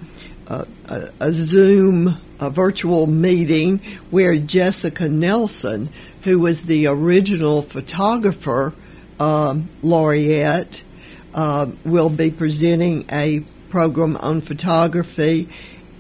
a, 0.47 0.67
a, 0.87 1.11
a 1.21 1.33
Zoom, 1.33 2.17
a 2.41 2.51
virtual 2.51 3.07
meeting 3.07 3.81
where 4.11 4.37
Jessica 4.37 5.09
Nelson, 5.09 5.91
who 6.23 6.39
was 6.41 6.63
the 6.63 6.87
original 6.87 7.63
photographer 7.63 8.75
um, 9.19 9.69
laureate, 9.83 10.85
uh, 11.35 11.67
will 11.85 12.11
be 12.11 12.31
presenting 12.31 13.07
a 13.11 13.41
program 13.71 14.17
on 14.17 14.41
photography. 14.41 15.49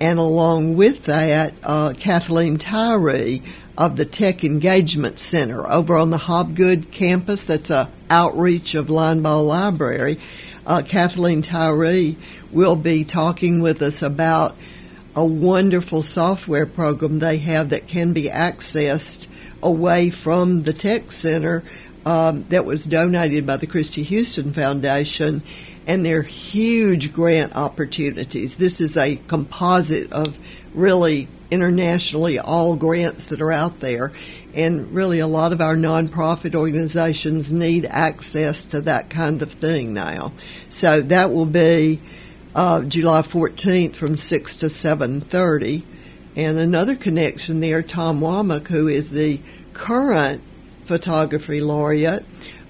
And 0.00 0.18
along 0.18 0.76
with 0.76 1.04
that, 1.04 1.54
uh, 1.62 1.94
Kathleen 1.94 2.58
Tyree 2.58 3.42
of 3.78 3.96
the 3.96 4.04
Tech 4.04 4.44
Engagement 4.44 5.18
Center 5.18 5.70
over 5.70 5.96
on 5.96 6.10
the 6.10 6.18
Hobgood 6.18 6.90
campus. 6.90 7.46
That's 7.46 7.70
a 7.70 7.90
outreach 8.08 8.74
of 8.74 8.86
Linebaugh 8.86 9.46
Library. 9.46 10.18
Uh, 10.66 10.82
Kathleen 10.82 11.42
Tyree 11.42 12.16
will 12.50 12.76
be 12.76 13.04
talking 13.04 13.60
with 13.60 13.82
us 13.82 14.02
about 14.02 14.56
a 15.16 15.24
wonderful 15.24 16.02
software 16.02 16.66
program 16.66 17.18
they 17.18 17.38
have 17.38 17.70
that 17.70 17.88
can 17.88 18.12
be 18.12 18.24
accessed 18.24 19.26
away 19.62 20.10
from 20.10 20.62
the 20.62 20.74
Tech 20.74 21.10
Center 21.10 21.64
um, 22.04 22.44
that 22.50 22.66
was 22.66 22.84
donated 22.84 23.46
by 23.46 23.56
the 23.56 23.66
Christy 23.66 24.02
Houston 24.02 24.52
Foundation. 24.52 25.42
And 25.86 26.04
they're 26.04 26.22
huge 26.22 27.12
grant 27.12 27.56
opportunities. 27.56 28.56
This 28.56 28.80
is 28.80 28.96
a 28.96 29.16
composite 29.16 30.12
of 30.12 30.38
really 30.74 31.28
internationally 31.50 32.38
all 32.38 32.76
grants 32.76 33.26
that 33.26 33.40
are 33.40 33.52
out 33.52 33.78
there. 33.78 34.12
And 34.52 34.92
really, 34.92 35.20
a 35.20 35.26
lot 35.26 35.52
of 35.52 35.60
our 35.60 35.76
nonprofit 35.76 36.54
organizations 36.54 37.52
need 37.52 37.86
access 37.86 38.64
to 38.66 38.80
that 38.82 39.10
kind 39.10 39.42
of 39.42 39.52
thing 39.52 39.92
now. 39.92 40.32
So 40.68 41.02
that 41.02 41.32
will 41.32 41.46
be 41.46 42.00
uh, 42.56 42.80
July 42.82 43.20
14th 43.20 43.94
from 43.94 44.16
6 44.16 44.56
to 44.56 44.66
7.30. 44.66 45.84
And 46.34 46.58
another 46.58 46.96
connection 46.96 47.60
there, 47.60 47.82
Tom 47.82 48.20
Womack, 48.20 48.68
who 48.68 48.88
is 48.88 49.10
the 49.10 49.40
current 49.74 50.42
photography 50.84 51.60
laureate, 51.60 52.24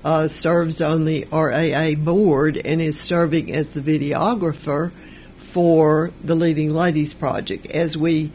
uh, 0.04 0.26
serves 0.26 0.80
on 0.80 1.04
the 1.04 1.24
RAA 1.32 1.94
board 1.94 2.56
and 2.56 2.82
is 2.82 2.98
serving 2.98 3.52
as 3.52 3.72
the 3.72 3.80
videographer 3.80 4.90
for 5.36 6.10
the 6.22 6.34
Leading 6.34 6.74
Ladies 6.74 7.14
Project 7.14 7.66
as 7.66 7.96
we 7.96 8.32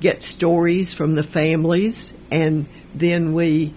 get 0.00 0.22
stories 0.22 0.94
from 0.94 1.16
the 1.16 1.22
families 1.22 2.12
and 2.30 2.66
then 2.94 3.34
we 3.34 3.74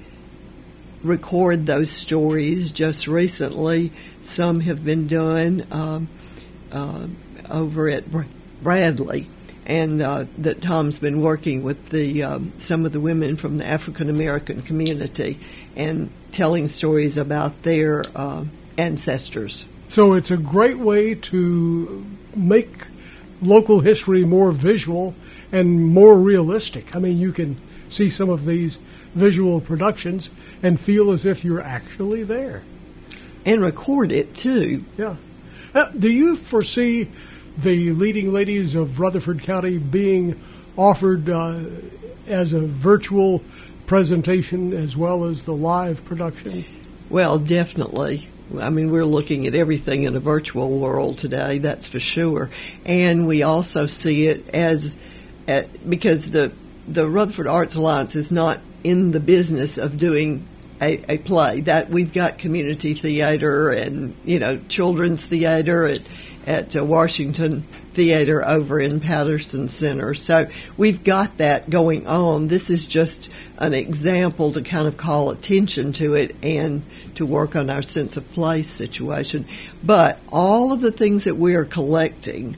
record 1.04 1.66
those 1.66 1.90
stories. 1.90 2.72
Just 2.72 3.08
recently, 3.08 3.92
some 4.22 4.62
have 4.62 4.86
been 4.86 5.08
done 5.08 5.66
um, 5.72 6.08
uh, 6.72 7.08
over 7.50 7.90
at 7.90 8.12
Br- 8.12 8.24
Bradley 8.62 9.28
and 9.66 10.02
uh, 10.02 10.26
that 10.40 10.62
Tom's 10.62 11.00
been 11.00 11.22
working 11.22 11.64
with 11.64 11.90
the 11.90 12.24
um, 12.24 12.54
some 12.60 12.86
of 12.86 12.92
the 12.92 13.00
women 13.00 13.36
from 13.36 13.58
the 13.58 13.66
African 13.66 14.10
American 14.10 14.62
community 14.62 15.40
and 15.76 16.12
telling 16.32 16.68
stories 16.68 17.18
about 17.18 17.64
their 17.64 18.04
uh, 18.16 18.46
ancestors. 18.78 19.66
So 19.88 20.14
it's 20.14 20.32
a 20.32 20.38
great 20.38 20.78
way 20.78 21.16
to 21.16 22.06
make 22.36 22.88
local 23.42 23.82
history 23.82 24.24
more 24.24 24.52
visual 24.52 25.14
and 25.52 25.86
more 25.94 26.18
realistic. 26.18 26.96
I 26.96 27.00
mean, 27.00 27.18
you 27.18 27.32
can 27.32 27.60
see 27.90 28.10
some 28.10 28.30
of 28.30 28.46
these 28.46 28.80
visual 29.16 29.60
productions 29.60 30.32
and 30.64 30.80
feel 30.80 31.12
as 31.12 31.26
if 31.26 31.44
you're 31.44 31.62
actually 31.62 32.24
there. 32.24 32.64
And 33.46 33.62
record 33.62 34.12
it 34.12 34.36
too. 34.36 34.86
Yeah. 34.98 35.16
Do 35.74 36.10
you 36.10 36.36
foresee 36.36 37.10
the 37.58 37.94
leading 37.94 38.34
ladies 38.34 38.76
of 38.76 39.00
Rutherford 39.00 39.42
County 39.42 39.78
being 39.78 40.40
offered 40.78 41.30
uh, 41.30 41.64
as 42.28 42.52
a 42.52 42.60
virtual 42.60 43.42
presentation 43.86 44.74
as 44.74 44.98
well 44.98 45.26
as 45.26 45.44
the 45.44 45.54
live 45.54 46.04
production? 46.04 46.66
Well, 47.10 47.40
definitely. 47.40 48.30
I 48.60 48.70
mean, 48.70 48.92
we're 48.92 49.06
looking 49.06 49.48
at 49.48 49.56
everything 49.56 50.04
in 50.04 50.16
a 50.16 50.20
virtual 50.20 50.78
world 50.78 51.18
today, 51.18 51.60
that's 51.60 51.88
for 51.88 52.00
sure. 52.00 52.50
And 52.86 53.26
we 53.26 53.44
also 53.44 53.86
see 53.86 54.28
it 54.28 54.50
as, 54.50 54.98
uh, 55.48 55.64
because 55.88 56.32
the, 56.32 56.52
the 56.86 57.08
Rutherford 57.08 57.48
Arts 57.48 57.76
Alliance 57.76 58.16
is 58.18 58.30
not 58.30 58.60
in 58.84 59.12
the 59.12 59.22
business 59.22 59.78
of 59.78 59.98
doing 59.98 60.48
a, 60.82 61.04
a 61.08 61.18
play. 61.20 61.62
That 61.62 61.90
we've 61.90 62.12
got 62.12 62.38
community 62.38 62.94
theater 62.94 63.70
and, 63.70 64.16
you 64.26 64.40
know, 64.40 64.58
children's 64.68 65.26
theater 65.26 65.86
at, 65.86 66.02
at 66.48 66.76
uh, 66.76 66.84
Washington 66.84 67.66
Theater 67.94 68.46
over 68.48 68.80
in 68.80 69.00
Patterson 69.00 69.68
Center. 69.68 70.14
So 70.14 70.50
we've 70.78 71.04
got 71.04 71.38
that 71.38 71.70
going 71.70 72.08
on. 72.08 72.48
This 72.48 72.70
is 72.70 72.88
just 72.88 73.30
an 73.58 73.74
example 73.74 74.54
to 74.54 74.62
kind 74.62 74.88
of 74.88 74.98
call 74.98 75.30
attention 75.30 75.92
to 75.94 76.16
it 76.16 76.36
and 76.42 76.84
to 77.16 77.26
work 77.26 77.56
on 77.56 77.70
our 77.70 77.82
sense 77.82 78.18
of 78.18 78.30
place 78.32 78.70
situation. 78.70 79.48
But 79.84 80.20
all 80.32 80.72
of 80.72 80.82
the 80.82 80.92
things 80.92 81.26
that 81.26 81.36
we 81.36 81.54
are 81.56 81.66
collecting 81.66 82.58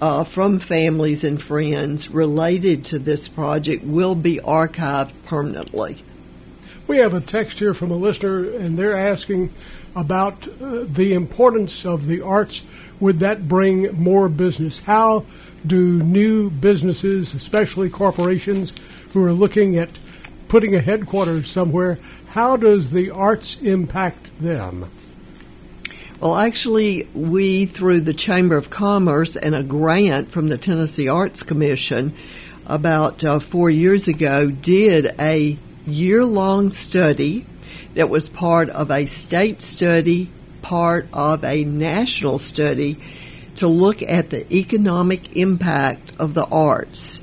uh, 0.00 0.22
from 0.22 0.60
families 0.60 1.24
and 1.24 1.42
friends 1.42 2.08
related 2.08 2.84
to 2.84 2.98
this 3.00 3.26
project 3.26 3.84
will 3.84 4.14
be 4.14 4.38
archived 4.38 5.12
permanently. 5.24 5.98
We 6.88 6.96
have 6.96 7.12
a 7.12 7.20
text 7.20 7.58
here 7.58 7.74
from 7.74 7.90
a 7.90 7.96
listener, 7.96 8.50
and 8.50 8.78
they're 8.78 8.96
asking 8.96 9.52
about 9.94 10.48
uh, 10.48 10.86
the 10.88 11.12
importance 11.12 11.84
of 11.84 12.06
the 12.06 12.22
arts. 12.22 12.62
Would 12.98 13.18
that 13.20 13.46
bring 13.46 13.92
more 13.92 14.30
business? 14.30 14.78
How 14.78 15.26
do 15.66 16.02
new 16.02 16.48
businesses, 16.48 17.34
especially 17.34 17.90
corporations 17.90 18.72
who 19.12 19.22
are 19.22 19.34
looking 19.34 19.76
at 19.76 19.98
putting 20.48 20.74
a 20.74 20.80
headquarters 20.80 21.50
somewhere, 21.50 21.98
how 22.28 22.56
does 22.56 22.90
the 22.90 23.10
arts 23.10 23.58
impact 23.60 24.30
them? 24.40 24.90
Well, 26.20 26.36
actually, 26.36 27.06
we, 27.12 27.66
through 27.66 28.00
the 28.00 28.14
Chamber 28.14 28.56
of 28.56 28.70
Commerce 28.70 29.36
and 29.36 29.54
a 29.54 29.62
grant 29.62 30.30
from 30.30 30.48
the 30.48 30.56
Tennessee 30.56 31.06
Arts 31.06 31.42
Commission 31.42 32.14
about 32.64 33.22
uh, 33.22 33.40
four 33.40 33.68
years 33.68 34.08
ago, 34.08 34.50
did 34.50 35.14
a 35.20 35.58
year 35.90 36.24
long 36.24 36.70
study 36.70 37.46
that 37.94 38.08
was 38.08 38.28
part 38.28 38.70
of 38.70 38.90
a 38.90 39.06
state 39.06 39.60
study, 39.60 40.30
part 40.62 41.08
of 41.12 41.44
a 41.44 41.64
national 41.64 42.38
study 42.38 42.98
to 43.56 43.66
look 43.66 44.02
at 44.02 44.30
the 44.30 44.52
economic 44.54 45.36
impact 45.36 46.12
of 46.18 46.34
the 46.34 46.44
arts. 46.46 47.20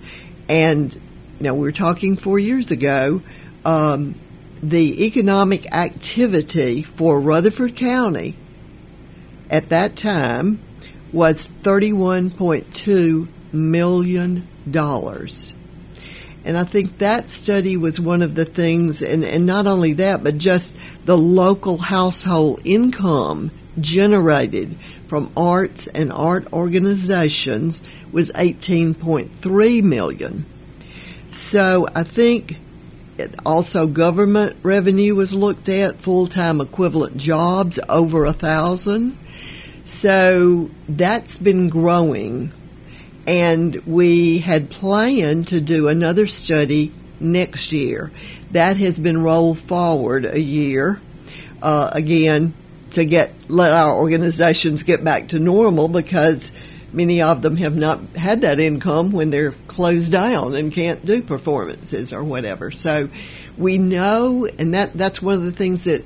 And 0.49 0.99
now 1.39 1.54
we 1.54 1.62
were 1.62 1.71
talking 1.71 2.17
four 2.17 2.39
years 2.39 2.71
ago. 2.71 3.21
Um, 3.63 4.19
the 4.62 5.06
economic 5.06 5.71
activity 5.73 6.84
for 6.84 7.19
Rutherford 7.19 7.75
County 7.75 8.36
at 9.49 9.69
that 9.69 9.95
time 9.95 10.62
was 11.13 11.47
$31.2 11.63 13.30
million. 13.54 14.47
And 16.45 16.60
I 16.60 16.63
think 16.63 16.99
that 16.99 17.29
study 17.31 17.75
was 17.75 17.99
one 17.99 18.21
of 18.21 18.36
the 18.36 18.45
things, 18.45 19.01
and, 19.01 19.25
and 19.25 19.47
not 19.47 19.65
only 19.65 19.93
that, 19.93 20.23
but 20.23 20.38
just 20.38 20.75
the 21.05 21.17
local 21.17 21.79
household 21.79 22.62
income 22.63 23.49
generated 23.81 24.77
from 25.08 25.31
arts 25.36 25.88
and 25.88 26.13
art 26.13 26.47
organizations 26.53 27.81
was 28.12 28.29
18.3 28.31 29.84
million. 29.84 30.45
So 31.31 31.88
I 31.95 32.03
think 32.03 32.60
it 33.17 33.34
also 33.43 33.88
government 33.88 34.58
revenue 34.62 35.15
was 35.15 35.34
looked 35.34 35.67
at, 35.67 35.99
full-time 35.99 36.62
equivalent 36.62 37.17
jobs 37.17 37.79
over 37.89 38.25
a 38.25 38.34
thousand. 38.34 39.17
So 39.86 40.69
that's 40.88 41.39
been 41.39 41.69
growing 41.69 42.51
and 43.27 43.75
we 43.85 44.39
had 44.39 44.69
planned 44.69 45.47
to 45.47 45.61
do 45.61 45.88
another 45.88 46.27
study 46.27 46.91
next 47.19 47.71
year. 47.71 48.11
That 48.51 48.77
has 48.77 48.99
been 48.99 49.21
rolled 49.21 49.59
forward 49.59 50.25
a 50.25 50.39
year, 50.39 51.01
uh, 51.61 51.89
again, 51.91 52.53
to 52.91 53.05
get 53.05 53.33
let 53.49 53.71
our 53.71 53.95
organizations 53.95 54.83
get 54.83 55.03
back 55.03 55.29
to 55.29 55.39
normal 55.39 55.88
because 55.88 56.51
many 56.93 57.21
of 57.21 57.41
them 57.41 57.57
have 57.57 57.75
not 57.75 57.99
had 58.15 58.41
that 58.41 58.59
income 58.59 59.11
when 59.11 59.29
they're 59.29 59.51
closed 59.67 60.11
down 60.11 60.55
and 60.55 60.71
can't 60.71 61.05
do 61.05 61.21
performances 61.21 62.13
or 62.13 62.23
whatever. 62.23 62.71
So 62.71 63.09
we 63.57 63.77
know, 63.77 64.45
and 64.45 64.73
that 64.73 64.97
that's 64.97 65.21
one 65.21 65.35
of 65.35 65.43
the 65.43 65.51
things 65.51 65.83
that 65.83 66.05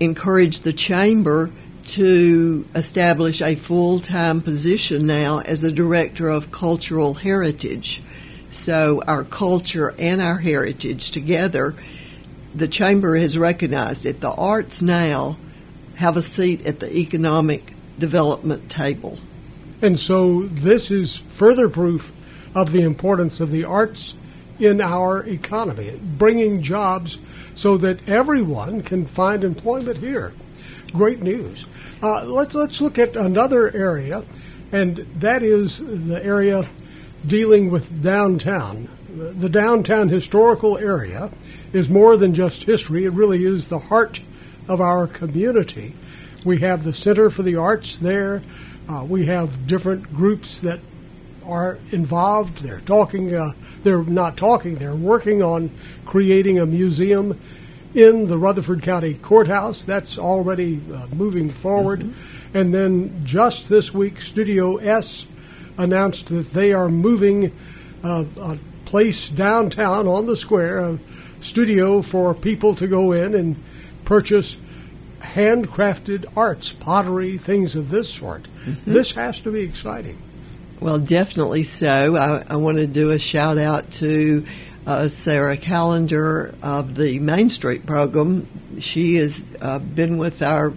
encouraged 0.00 0.64
the 0.64 0.72
chamber 0.72 1.50
to 1.86 2.66
establish 2.74 3.40
a 3.40 3.54
full 3.54 4.00
time 4.00 4.40
position 4.42 5.06
now 5.06 5.40
as 5.40 5.62
a 5.62 5.72
Director 5.72 6.28
of 6.28 6.50
Cultural 6.50 7.14
Heritage. 7.14 8.02
So, 8.50 9.02
our 9.06 9.24
culture 9.24 9.94
and 9.98 10.20
our 10.20 10.38
heritage 10.38 11.10
together, 11.10 11.74
the 12.54 12.68
Chamber 12.68 13.16
has 13.16 13.38
recognized 13.38 14.06
it. 14.06 14.20
The 14.20 14.32
arts 14.32 14.82
now 14.82 15.36
have 15.96 16.16
a 16.16 16.22
seat 16.22 16.66
at 16.66 16.80
the 16.80 16.94
economic 16.94 17.74
development 17.98 18.70
table. 18.70 19.18
And 19.82 19.98
so, 19.98 20.42
this 20.48 20.90
is 20.90 21.22
further 21.28 21.68
proof 21.68 22.12
of 22.54 22.72
the 22.72 22.82
importance 22.82 23.40
of 23.40 23.50
the 23.50 23.64
arts 23.64 24.14
in 24.58 24.80
our 24.80 25.24
economy, 25.26 26.00
bringing 26.18 26.62
jobs 26.62 27.18
so 27.54 27.76
that 27.76 28.08
everyone 28.08 28.82
can 28.82 29.06
find 29.06 29.44
employment 29.44 29.98
here 29.98 30.32
great 30.92 31.22
news. 31.22 31.66
Uh, 32.02 32.24
let's 32.24 32.54
let's 32.54 32.80
look 32.80 32.98
at 32.98 33.16
another 33.16 33.74
area, 33.74 34.24
and 34.72 34.98
that 35.16 35.42
is 35.42 35.78
the 35.78 36.20
area 36.24 36.68
dealing 37.26 37.70
with 37.70 38.02
downtown. 38.02 38.88
The 39.08 39.48
downtown 39.48 40.08
historical 40.08 40.76
area 40.78 41.30
is 41.72 41.88
more 41.88 42.16
than 42.16 42.34
just 42.34 42.64
history; 42.64 43.04
it 43.04 43.12
really 43.12 43.44
is 43.44 43.66
the 43.66 43.78
heart 43.78 44.20
of 44.68 44.80
our 44.80 45.06
community. 45.06 45.94
We 46.44 46.58
have 46.58 46.84
the 46.84 46.94
Center 46.94 47.30
for 47.30 47.42
the 47.42 47.56
Arts 47.56 47.98
there. 47.98 48.42
Uh, 48.88 49.04
we 49.04 49.26
have 49.26 49.66
different 49.66 50.14
groups 50.14 50.58
that 50.58 50.80
are 51.44 51.78
involved. 51.90 52.58
They're 52.58 52.80
talking. 52.80 53.34
Uh, 53.34 53.52
they're 53.82 54.02
not 54.02 54.36
talking. 54.36 54.76
They're 54.76 54.94
working 54.94 55.42
on 55.42 55.70
creating 56.04 56.58
a 56.58 56.66
museum 56.66 57.40
in 57.96 58.26
the 58.26 58.36
Rutherford 58.36 58.82
County 58.82 59.14
Courthouse. 59.14 59.82
That's 59.82 60.18
already 60.18 60.82
uh, 60.92 61.06
moving 61.14 61.50
forward. 61.50 62.00
Mm-hmm. 62.00 62.56
And 62.56 62.74
then 62.74 63.22
just 63.24 63.70
this 63.70 63.92
week, 63.92 64.20
Studio 64.20 64.76
S 64.76 65.26
announced 65.78 66.26
that 66.26 66.52
they 66.52 66.74
are 66.74 66.90
moving 66.90 67.56
uh, 68.04 68.24
a 68.40 68.58
place 68.84 69.30
downtown 69.30 70.06
on 70.06 70.26
the 70.26 70.36
square, 70.36 70.78
a 70.78 70.98
studio 71.40 72.02
for 72.02 72.34
people 72.34 72.74
to 72.74 72.86
go 72.86 73.12
in 73.12 73.34
and 73.34 73.62
purchase 74.04 74.58
handcrafted 75.20 76.26
arts, 76.36 76.72
pottery, 76.72 77.38
things 77.38 77.74
of 77.74 77.88
this 77.88 78.12
sort. 78.12 78.46
Mm-hmm. 78.66 78.92
This 78.92 79.12
has 79.12 79.40
to 79.40 79.50
be 79.50 79.60
exciting. 79.60 80.22
Well, 80.80 80.98
definitely 80.98 81.62
so. 81.62 82.16
I, 82.16 82.44
I 82.52 82.56
want 82.56 82.76
to 82.76 82.86
do 82.86 83.10
a 83.10 83.18
shout 83.18 83.56
out 83.56 83.90
to 83.92 84.46
uh, 84.86 85.08
Sarah 85.08 85.56
Callender 85.56 86.54
of 86.62 86.94
the 86.94 87.18
Main 87.18 87.48
Street 87.48 87.86
program. 87.86 88.48
She 88.78 89.16
has 89.16 89.46
uh, 89.60 89.78
been 89.78 90.16
with 90.18 90.42
our 90.42 90.72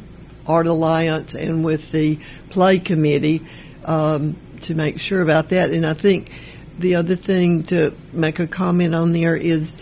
Art 0.48 0.68
Alliance 0.68 1.36
and 1.36 1.64
with 1.64 1.92
the 1.92 2.20
Play 2.50 2.80
Committee 2.80 3.46
um, 3.86 4.36
to 4.62 4.74
make 4.74 5.00
sure 5.00 5.22
about 5.22 5.50
that. 5.50 5.70
And 5.70 5.86
I 5.86 5.94
think 5.94 6.32
the 6.80 6.96
other 6.96 7.16
thing 7.16 7.64
to 7.64 7.96
make 8.12 8.40
a 8.40 8.48
comment 8.48 8.96
on 8.96 9.12
there 9.12 9.36
is 9.36 9.78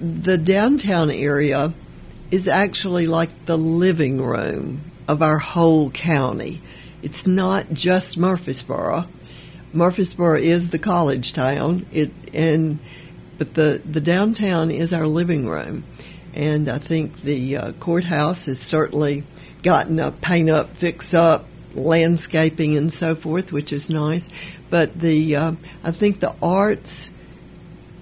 the 0.00 0.38
downtown 0.38 1.10
area 1.10 1.74
is 2.30 2.46
actually 2.46 3.06
like 3.06 3.46
the 3.46 3.58
living 3.58 4.22
room 4.22 4.92
of 5.08 5.22
our 5.22 5.38
whole 5.38 5.90
county. 5.90 6.62
It's 7.02 7.26
not 7.26 7.72
just 7.72 8.16
Murfreesboro 8.16 9.08
Murfreesboro 9.72 10.36
is 10.36 10.70
the 10.70 10.78
college 10.78 11.32
town. 11.32 11.86
It 11.92 12.10
and 12.32 12.78
but 13.40 13.54
the 13.54 13.80
the 13.90 14.02
downtown 14.02 14.70
is 14.70 14.92
our 14.92 15.06
living 15.06 15.48
room, 15.48 15.82
and 16.34 16.68
I 16.68 16.76
think 16.76 17.22
the 17.22 17.56
uh, 17.56 17.72
courthouse 17.72 18.44
has 18.44 18.60
certainly 18.60 19.24
gotten 19.62 19.98
a 19.98 20.12
paint 20.12 20.50
up, 20.50 20.76
fix 20.76 21.14
up, 21.14 21.46
landscaping, 21.72 22.76
and 22.76 22.92
so 22.92 23.14
forth, 23.14 23.50
which 23.50 23.72
is 23.72 23.88
nice. 23.88 24.28
But 24.68 25.00
the 25.00 25.36
uh, 25.36 25.52
I 25.82 25.90
think 25.90 26.20
the 26.20 26.34
arts 26.42 27.10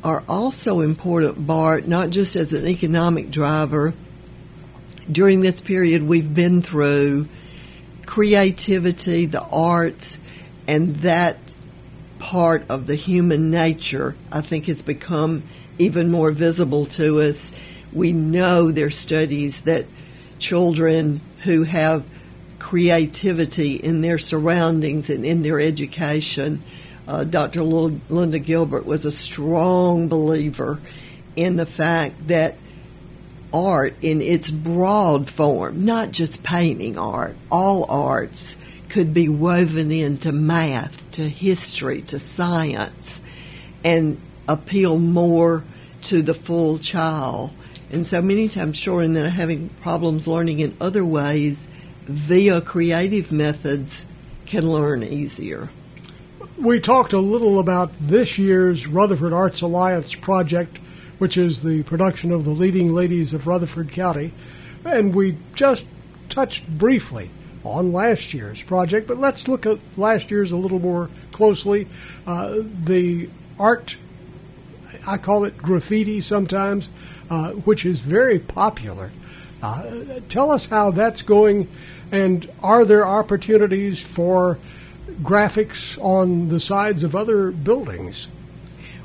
are 0.03 0.25
also 0.29 0.81
important, 0.81 1.47
Bart, 1.47 1.87
not 1.87 2.11
just 2.11 2.35
as 2.35 2.53
an 2.53 2.67
economic 2.67 3.31
driver. 3.31 3.95
During 5.11 5.39
this 5.39 5.61
period 5.61 6.03
we've 6.03 6.35
been 6.35 6.63
through, 6.63 7.29
creativity, 8.07 9.27
the 9.27 9.43
arts, 9.43 10.19
and 10.67 10.97
that 10.97 11.48
part 12.19 12.65
of 12.69 12.87
the 12.87 12.95
human 12.95 13.51
nature, 13.51 14.17
I 14.33 14.41
think, 14.41 14.67
has 14.67 14.83
become 14.83 15.45
even 15.79 16.11
more 16.11 16.33
visible 16.33 16.87
to 16.87 17.21
us. 17.21 17.53
We 17.93 18.13
know 18.13 18.71
there's 18.71 18.97
studies 18.97 19.63
that 19.63 19.87
children 20.39 21.21
who 21.45 21.63
have 21.65 22.05
creativity 22.59 23.77
in 23.77 24.01
their 24.01 24.19
surroundings 24.19 25.09
and 25.11 25.25
in 25.25 25.43
their 25.43 25.61
education. 25.61 26.65
Uh, 27.07 27.25
Dr. 27.25 27.63
Linda 27.63 28.39
Gilbert 28.39 28.85
was 28.85 29.05
a 29.05 29.13
strong 29.13 30.09
believer 30.09 30.81
in 31.37 31.57
the 31.57 31.67
fact 31.67 32.29
that 32.29 32.57
art 33.53 33.95
in 34.03 34.21
its 34.21 34.51
broad 34.51 35.31
form, 35.31 35.85
not 35.85 36.11
just 36.11 36.43
painting 36.43 36.99
art, 36.99 37.37
all 37.51 37.87
arts 37.89 38.57
could 38.89 39.13
be 39.13 39.29
woven 39.29 39.91
into 39.91 40.33
math, 40.33 41.11
to 41.13 41.29
history, 41.29 42.03
to 42.03 42.19
science, 42.19 43.21
and 43.85 44.21
appeal 44.49 44.99
more 44.99 45.65
to 46.03 46.23
the 46.23 46.35
full 46.35 46.79
child. 46.79 47.51
And 47.91 48.07
so 48.07 48.21
many 48.21 48.49
times 48.49 48.81
children 48.81 49.15
that 49.15 49.27
are 49.27 49.31
having 49.31 49.69
problems 49.81 50.27
learning 50.27 50.61
in 50.61 50.77
other 50.81 51.05
ways 51.05 51.69
via 52.05 52.61
creative 52.61 53.33
methods 53.33 54.07
can 54.47 54.71
learn 54.71 55.03
easier. 55.03 55.71
We 56.59 56.81
talked 56.81 57.13
a 57.13 57.19
little 57.19 57.61
about 57.61 57.93
this 58.01 58.39
year's 58.39 58.87
Rutherford 58.87 59.33
Arts 59.33 59.61
Alliance 59.61 60.15
project, 60.15 60.79
which 61.19 61.37
is 61.37 61.63
the 61.63 61.83
production 61.85 62.33
of 62.33 62.45
the 62.45 62.51
leading 62.51 62.95
ladies 62.95 63.33
of 63.33 63.47
Rutherford 63.47 63.93
County, 63.93 64.33
and 64.85 65.15
we 65.15 65.37
just 65.55 65.85
touched 66.29 66.67
briefly 66.67 67.31
on 67.69 67.93
last 67.93 68.33
year's 68.35 68.63
project, 68.63 69.07
but 69.07 69.19
let's 69.19 69.49
look 69.49 69.67
at 69.67 69.79
last 69.97 70.31
year's 70.31 70.53
a 70.53 70.57
little 70.57 70.79
more 70.79 71.11
closely. 71.33 71.87
Uh, 72.27 72.59
the 72.85 73.29
art, 73.59 73.97
I 75.07 75.19
call 75.19 75.45
it 75.45 75.59
graffiti 75.59 76.21
sometimes, 76.21 76.89
uh, 77.31 77.53
which 77.53 77.85
is 77.85 78.01
very 78.01 78.39
popular. 78.39 79.11
Uh, 79.63 80.21
tell 80.29 80.51
us 80.51 80.67
how 80.67 80.91
that's 80.91 81.23
going, 81.23 81.69
and 82.13 82.51
are 82.63 82.85
there 82.85 83.07
opportunities 83.07 84.03
for 84.03 84.59
graphics 85.23 86.03
on 86.03 86.49
the 86.49 86.61
sides 86.61 87.03
of 87.03 87.17
other 87.17 87.51
buildings? 87.51 88.29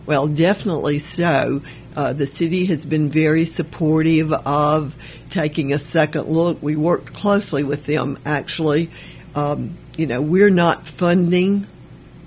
Well, 0.06 0.28
definitely 0.28 1.00
so. 1.00 1.62
Uh, 1.96 2.14
the 2.14 2.26
city 2.26 2.66
has 2.66 2.86
been 2.86 3.10
very 3.10 3.46
supportive 3.46 4.34
of 4.34 4.96
taking 5.30 5.74
a 5.74 5.80
second 5.80 6.28
look. 6.28 6.62
We 6.62 6.76
worked 6.76 7.14
closely 7.14 7.64
with 7.64 7.86
them, 7.86 8.18
actually. 8.26 8.90
Um, 9.36 9.78
you 9.98 10.08
know, 10.08 10.22
we're 10.22 10.50
not 10.50 10.88
funding 10.88 11.68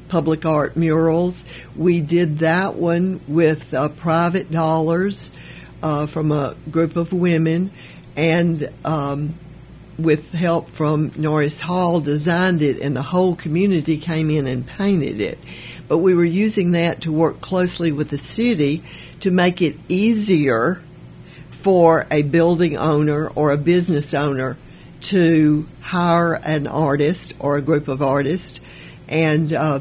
public 0.08 0.46
art 0.46 0.76
murals. 0.76 1.44
We 1.74 2.00
did 2.00 2.38
that 2.38 2.76
one 2.76 3.20
with 3.26 3.74
uh, 3.74 3.88
private 3.88 4.50
dollars 4.50 5.30
uh, 5.82 6.06
from 6.06 6.32
a 6.32 6.56
group 6.70 6.96
of 6.96 7.12
women, 7.12 7.72
and 8.16 8.72
um, 8.84 9.38
with 9.98 10.32
help 10.32 10.70
from 10.70 11.12
Norris 11.16 11.60
Hall, 11.60 12.00
designed 12.00 12.62
it, 12.62 12.80
and 12.80 12.96
the 12.96 13.02
whole 13.02 13.34
community 13.34 13.98
came 13.98 14.30
in 14.30 14.46
and 14.46 14.66
painted 14.66 15.20
it. 15.20 15.38
But 15.88 15.98
we 15.98 16.14
were 16.14 16.24
using 16.24 16.72
that 16.72 17.02
to 17.02 17.12
work 17.12 17.40
closely 17.40 17.92
with 17.92 18.10
the 18.10 18.18
city 18.18 18.82
to 19.26 19.32
make 19.32 19.60
it 19.60 19.76
easier 19.88 20.80
for 21.50 22.06
a 22.12 22.22
building 22.22 22.76
owner 22.76 23.26
or 23.30 23.50
a 23.50 23.56
business 23.56 24.14
owner 24.14 24.56
to 25.00 25.68
hire 25.80 26.34
an 26.34 26.68
artist 26.68 27.34
or 27.40 27.56
a 27.56 27.60
group 27.60 27.88
of 27.88 28.00
artists 28.00 28.60
and 29.08 29.52
uh, 29.52 29.80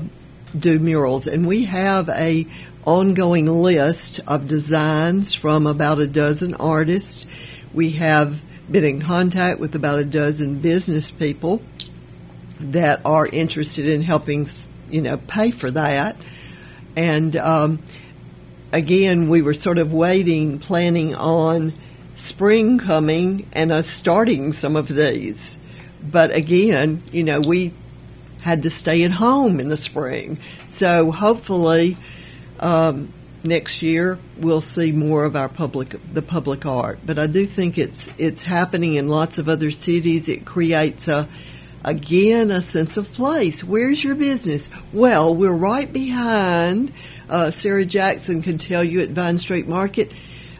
do 0.57 0.79
murals. 0.79 1.27
And 1.27 1.45
we 1.45 1.65
have 1.65 2.09
a 2.09 2.47
ongoing 2.85 3.45
list 3.45 4.19
of 4.25 4.47
designs 4.47 5.35
from 5.35 5.67
about 5.67 5.99
a 5.99 6.07
dozen 6.07 6.55
artists. 6.55 7.27
We 7.71 7.91
have 7.91 8.41
been 8.71 8.83
in 8.83 8.99
contact 8.99 9.59
with 9.59 9.75
about 9.75 9.99
a 9.99 10.05
dozen 10.05 10.57
business 10.57 11.11
people 11.11 11.61
that 12.59 12.99
are 13.05 13.27
interested 13.27 13.85
in 13.85 14.01
helping, 14.01 14.47
you 14.89 15.03
know, 15.03 15.17
pay 15.17 15.51
for 15.51 15.69
that. 15.69 16.17
And 16.95 17.35
um, 17.35 17.83
again, 18.75 19.29
we 19.29 19.41
were 19.41 19.53
sort 19.53 19.77
of 19.77 19.93
waiting, 19.93 20.59
planning 20.59 21.15
on 21.15 21.73
spring 22.15 22.77
coming 22.77 23.47
and 23.53 23.71
us 23.71 23.87
starting 23.87 24.51
some 24.51 24.75
of 24.75 24.89
these. 24.89 25.57
But 26.03 26.35
again, 26.35 27.01
you 27.11 27.23
know, 27.23 27.39
we 27.39 27.73
had 28.41 28.63
to 28.63 28.69
stay 28.69 29.03
at 29.03 29.11
home 29.11 29.59
in 29.59 29.69
the 29.69 29.77
spring. 29.77 30.39
So 30.67 31.11
hopefully, 31.11 31.97
um, 32.59 33.13
next 33.45 33.81
year 33.81 34.19
we'll 34.37 34.61
see 34.61 34.91
more 34.91 35.23
of 35.23 35.35
our 35.35 35.49
public 35.49 35.95
the 36.11 36.21
public 36.21 36.65
art. 36.65 36.99
But 37.05 37.17
I 37.17 37.27
do 37.27 37.45
think 37.45 37.77
it's 37.77 38.09
it's 38.17 38.43
happening 38.43 38.95
in 38.95 39.07
lots 39.07 39.37
of 39.37 39.47
other 39.47 39.71
cities. 39.71 40.27
It 40.27 40.45
creates 40.45 41.07
a 41.07 41.29
again 41.83 42.51
a 42.51 42.61
sense 42.61 42.97
of 42.97 43.11
place. 43.13 43.63
Where's 43.63 44.03
your 44.03 44.15
business? 44.15 44.69
Well, 44.91 45.33
we're 45.33 45.53
right 45.53 45.91
behind 45.91 46.91
uh, 47.29 47.51
Sarah 47.51 47.85
Jackson 47.85 48.41
can 48.41 48.57
tell 48.57 48.83
you 48.83 49.01
at 49.01 49.09
Vine 49.09 49.37
Street 49.37 49.67
Market. 49.67 50.13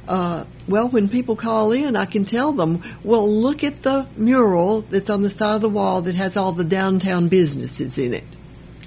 Uh, 0.08 0.46
well, 0.68 0.88
when 0.90 1.10
people 1.10 1.36
call 1.36 1.72
in, 1.72 1.96
I 1.96 2.06
can 2.06 2.26
tell 2.26 2.52
them, 2.52 2.82
well, 3.04 3.28
look 3.28 3.64
at 3.64 3.84
the 3.84 4.08
mural 4.16 4.82
that's 4.82 5.10
on 5.10 5.24
the 5.24 5.30
side 5.30 5.56
of 5.56 5.62
the 5.62 5.70
wall 5.70 6.02
that 6.02 6.16
has 6.16 6.38
all 6.38 6.52
the 6.52 6.64
downtown 6.64 7.28
businesses 7.28 7.98
in 7.98 8.14
it. 8.14 8.24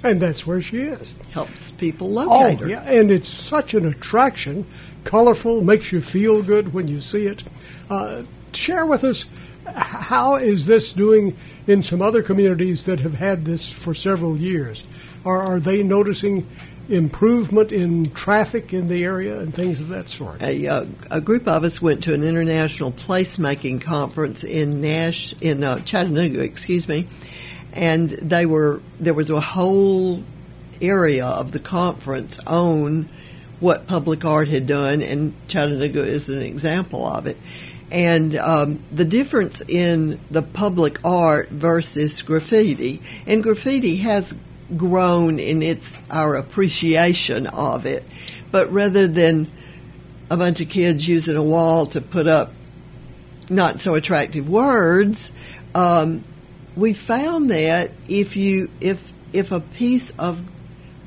And 0.01 0.21
that's 0.21 0.47
where 0.47 0.61
she 0.61 0.77
is. 0.79 1.13
Helps 1.31 1.71
people 1.71 2.09
locate 2.09 2.61
oh, 2.61 2.63
her. 2.63 2.69
yeah, 2.69 2.81
and 2.83 3.11
it's 3.11 3.27
such 3.27 3.73
an 3.73 3.85
attraction, 3.85 4.65
colorful, 5.03 5.61
makes 5.61 5.91
you 5.91 5.99
feel 5.99 6.41
good 6.41 6.73
when 6.73 6.87
you 6.87 7.01
see 7.01 7.25
it. 7.25 7.43
Uh, 7.89 8.23
share 8.53 8.85
with 8.85 9.03
us 9.03 9.25
how 9.65 10.35
is 10.35 10.65
this 10.65 10.93
doing 10.93 11.35
in 11.67 11.83
some 11.83 12.01
other 12.01 12.23
communities 12.23 12.85
that 12.85 13.01
have 13.01 13.13
had 13.13 13.45
this 13.45 13.69
for 13.69 13.93
several 13.93 14.37
years? 14.37 14.83
Are, 15.25 15.41
are 15.41 15.59
they 15.59 15.83
noticing 15.83 16.47
improvement 16.89 17.71
in 17.71 18.03
traffic 18.03 18.73
in 18.73 18.87
the 18.87 19.03
area 19.03 19.39
and 19.39 19.53
things 19.53 19.79
of 19.79 19.89
that 19.89 20.09
sort? 20.09 20.41
A, 20.41 20.67
uh, 20.67 20.85
a 21.11 21.21
group 21.21 21.47
of 21.47 21.63
us 21.63 21.81
went 21.81 22.03
to 22.03 22.13
an 22.13 22.23
international 22.23 22.91
placemaking 22.91 23.81
conference 23.81 24.43
in 24.43 24.81
Nash 24.81 25.33
in 25.41 25.63
uh, 25.63 25.79
Chattanooga, 25.79 26.41
excuse 26.41 26.87
me, 26.87 27.07
and 27.73 28.09
they 28.09 28.45
were 28.45 28.81
there 28.99 29.13
was 29.13 29.29
a 29.29 29.39
whole 29.39 30.23
area 30.81 31.25
of 31.25 31.51
the 31.51 31.59
conference 31.59 32.39
on 32.47 33.09
what 33.59 33.87
public 33.87 34.23
art 34.25 34.47
had 34.47 34.65
done, 34.65 35.01
and 35.01 35.33
Chattanooga 35.47 36.03
is 36.03 36.29
an 36.29 36.41
example 36.41 37.05
of 37.05 37.27
it. 37.27 37.37
And 37.91 38.35
um, 38.35 38.83
the 38.91 39.05
difference 39.05 39.61
in 39.67 40.19
the 40.29 40.43
public 40.43 41.03
art 41.03 41.49
versus 41.49 42.21
graffiti, 42.21 43.01
and 43.25 43.43
graffiti 43.43 43.97
has 43.97 44.35
grown 44.77 45.39
in 45.39 45.61
its 45.61 45.97
our 46.09 46.35
appreciation 46.35 47.47
of 47.47 47.85
it. 47.85 48.03
But 48.51 48.71
rather 48.71 49.07
than 49.07 49.51
a 50.29 50.37
bunch 50.37 50.61
of 50.61 50.69
kids 50.69 51.07
using 51.07 51.35
a 51.35 51.43
wall 51.43 51.85
to 51.87 52.01
put 52.01 52.27
up 52.27 52.51
not 53.49 53.79
so 53.79 53.95
attractive 53.95 54.47
words, 54.47 55.31
um, 55.73 56.23
we 56.75 56.93
found 56.93 57.49
that 57.51 57.91
if 58.07 58.35
you 58.35 58.69
if 58.79 59.13
if 59.33 59.51
a 59.51 59.59
piece 59.59 60.11
of 60.17 60.43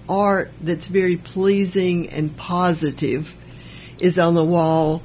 art 0.08 0.50
that's 0.60 0.88
very 0.88 1.16
pleasing 1.16 2.08
and 2.10 2.36
positive 2.36 3.34
is 3.98 4.18
on 4.18 4.34
the 4.34 4.44
wall, 4.44 5.02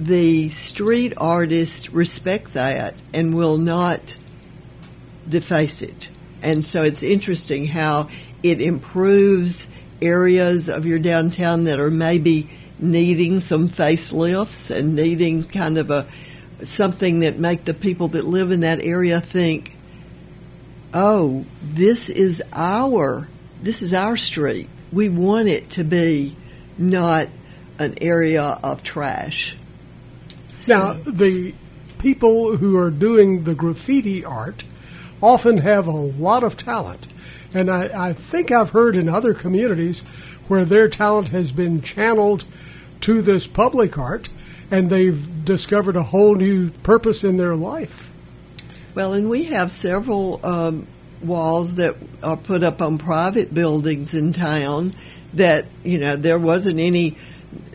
the 0.00 0.48
street 0.50 1.12
artists 1.16 1.90
respect 1.90 2.54
that 2.54 2.94
and 3.12 3.34
will 3.34 3.58
not 3.58 4.16
deface 5.28 5.82
it. 5.82 6.08
And 6.42 6.64
so 6.64 6.82
it's 6.82 7.02
interesting 7.02 7.66
how 7.66 8.08
it 8.42 8.60
improves 8.60 9.68
areas 10.00 10.68
of 10.68 10.86
your 10.86 10.98
downtown 10.98 11.64
that 11.64 11.80
are 11.80 11.90
maybe 11.90 12.48
needing 12.78 13.40
some 13.40 13.68
facelifts 13.68 14.74
and 14.74 14.94
needing 14.94 15.42
kind 15.42 15.78
of 15.78 15.90
a 15.90 16.06
something 16.62 17.20
that 17.20 17.38
make 17.38 17.64
the 17.64 17.74
people 17.74 18.08
that 18.08 18.24
live 18.24 18.50
in 18.50 18.60
that 18.60 18.80
area 18.80 19.20
think, 19.20 19.76
"Oh, 20.94 21.44
this 21.62 22.08
is 22.08 22.42
our 22.52 23.28
this 23.62 23.82
is 23.82 23.92
our 23.92 24.16
street. 24.16 24.68
We 24.92 25.08
want 25.08 25.48
it 25.48 25.70
to 25.70 25.84
be 25.84 26.36
not 26.76 27.28
an 27.78 27.94
area 28.00 28.58
of 28.62 28.82
trash. 28.82 29.56
Now, 30.66 30.94
the 30.94 31.54
people 31.98 32.56
who 32.56 32.76
are 32.76 32.90
doing 32.90 33.44
the 33.44 33.54
graffiti 33.54 34.24
art 34.24 34.64
often 35.22 35.58
have 35.58 35.86
a 35.86 35.92
lot 35.92 36.44
of 36.44 36.56
talent. 36.56 37.06
And 37.54 37.70
I, 37.70 38.08
I 38.08 38.12
think 38.12 38.50
I've 38.50 38.70
heard 38.70 38.96
in 38.96 39.08
other 39.08 39.34
communities 39.34 40.00
where 40.48 40.64
their 40.64 40.88
talent 40.88 41.28
has 41.28 41.52
been 41.52 41.80
channeled 41.80 42.44
to 43.02 43.22
this 43.22 43.46
public 43.46 43.96
art 43.98 44.28
and 44.70 44.90
they've 44.90 45.44
discovered 45.44 45.96
a 45.96 46.02
whole 46.02 46.34
new 46.34 46.70
purpose 46.70 47.24
in 47.24 47.36
their 47.36 47.56
life. 47.56 48.10
Well, 48.94 49.14
and 49.14 49.28
we 49.28 49.44
have 49.44 49.70
several 49.70 50.44
um, 50.44 50.86
walls 51.22 51.76
that 51.76 51.96
are 52.22 52.36
put 52.36 52.62
up 52.62 52.82
on 52.82 52.98
private 52.98 53.54
buildings 53.54 54.14
in 54.14 54.32
town 54.32 54.94
that, 55.34 55.66
you 55.84 55.98
know, 55.98 56.16
there 56.16 56.38
wasn't 56.38 56.80
any 56.80 57.16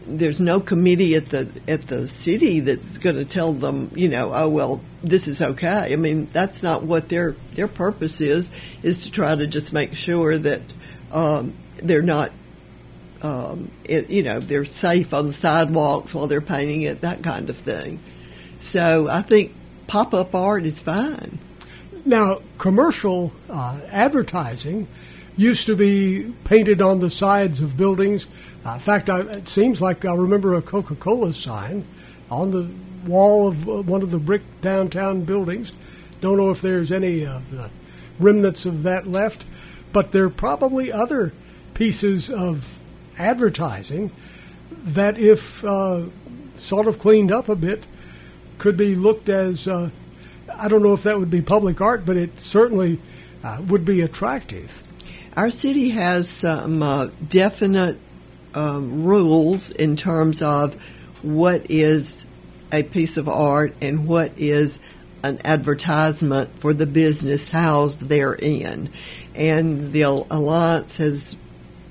there's 0.06 0.40
no 0.40 0.60
committee 0.60 1.16
at 1.16 1.28
the 1.28 1.48
at 1.68 1.84
the 1.84 2.08
city 2.08 2.60
that's 2.60 2.98
going 2.98 3.16
to 3.16 3.26
tell 3.26 3.54
them, 3.54 3.92
you 3.96 4.10
know, 4.10 4.34
oh 4.34 4.50
well, 4.50 4.82
this 5.04 5.28
is 5.28 5.42
okay. 5.42 5.94
I 5.94 5.96
mean, 5.96 6.30
that's 6.34 6.64
not 6.64 6.84
what 6.84 7.10
their 7.10 7.36
their 7.54 7.68
purpose 7.68 8.22
is. 8.22 8.52
Is 8.82 9.04
to 9.04 9.12
try 9.12 9.36
to 9.36 9.48
just 9.48 9.74
make 9.74 9.96
sure 9.96 10.38
that 10.38 10.62
um, 11.12 11.54
they're 11.78 12.02
not, 12.02 12.32
um, 13.22 13.72
it, 13.84 14.10
you 14.10 14.24
know, 14.24 14.40
they're 14.40 14.66
safe 14.66 15.14
on 15.14 15.28
the 15.28 15.34
sidewalks 15.34 16.14
while 16.14 16.28
they're 16.28 16.42
painting 16.42 16.84
it, 16.84 17.02
that 17.02 17.24
kind 17.24 17.50
of 17.50 17.58
thing. 17.58 18.00
So 18.60 19.08
I 19.10 19.22
think 19.22 19.54
pop 19.88 20.14
up 20.14 20.36
art 20.36 20.66
is 20.66 20.80
fine. 20.80 21.40
Now, 22.06 22.42
commercial 22.58 23.32
uh, 23.50 23.80
advertising 23.90 24.88
used 25.36 25.66
to 25.66 25.76
be 25.76 26.34
painted 26.44 26.82
on 26.82 27.00
the 27.00 27.10
sides 27.10 27.62
of 27.62 27.76
buildings. 27.76 28.28
Uh, 28.66 28.74
in 28.74 28.80
fact, 28.80 29.10
I, 29.10 29.22
it 29.22 29.50
seems 29.50 29.82
like 29.82 30.06
I 30.06 30.14
remember 30.14 30.54
a 30.54 30.62
Coca 30.62 30.96
Cola 30.96 31.34
sign 31.34 31.86
on 32.30 32.52
the 32.52 32.70
wall 33.08 33.48
of 33.48 33.68
uh, 33.68 33.82
one 33.82 34.02
of 34.02 34.12
the 34.12 34.20
brick 34.20 34.44
downtown 34.62 35.24
buildings. 35.24 35.74
Don't 36.22 36.38
know 36.38 36.52
if 36.52 36.62
there's 36.62 36.92
any 36.92 37.26
of 37.26 37.52
the 37.52 37.70
remnants 38.20 38.66
of 38.66 38.84
that 38.84 39.08
left, 39.08 39.46
but 39.92 40.12
there 40.12 40.26
are 40.26 40.30
probably 40.30 40.92
other 40.92 41.34
pieces 41.74 42.30
of 42.30 42.80
advertising 43.18 44.12
that, 44.72 45.18
if 45.18 45.64
uh, 45.64 46.04
sort 46.58 46.88
of 46.88 47.00
cleaned 47.00 47.32
up 47.32 47.50
a 47.50 47.56
bit, 47.56 47.86
could 48.58 48.78
be 48.78 48.96
looked 48.96 49.30
as. 49.30 49.68
Uh, 49.68 49.90
I 50.56 50.68
don't 50.68 50.84
know 50.84 50.94
if 50.94 51.04
that 51.04 51.18
would 51.18 51.32
be 51.32 51.42
public 51.42 51.82
art, 51.82 52.06
but 52.06 52.16
it 52.16 52.40
certainly 52.40 53.00
uh, 53.44 53.62
would 53.68 53.86
be 53.86 54.02
attractive. 54.02 54.84
Our 55.36 55.50
city 55.50 55.90
has 55.90 56.30
some 56.30 56.84
uh, 56.84 57.08
definite 57.28 57.98
um, 58.54 59.04
rules 59.04 59.72
in 59.72 59.96
terms 59.96 60.44
of 60.44 60.76
what 61.24 61.72
is 61.72 62.24
a 62.72 62.84
piece 62.84 63.18
of 63.18 63.28
art 63.28 63.74
and 63.82 64.08
what 64.08 64.32
is 64.38 64.80
an 65.24 65.40
advertisement 65.44 66.60
for 66.60 66.72
the 66.74 66.86
business 66.86 67.48
housed 67.48 68.02
therein. 68.02 68.92
And 69.34 69.92
the 69.92 70.04
Alliance 70.04 70.98
has 70.98 71.36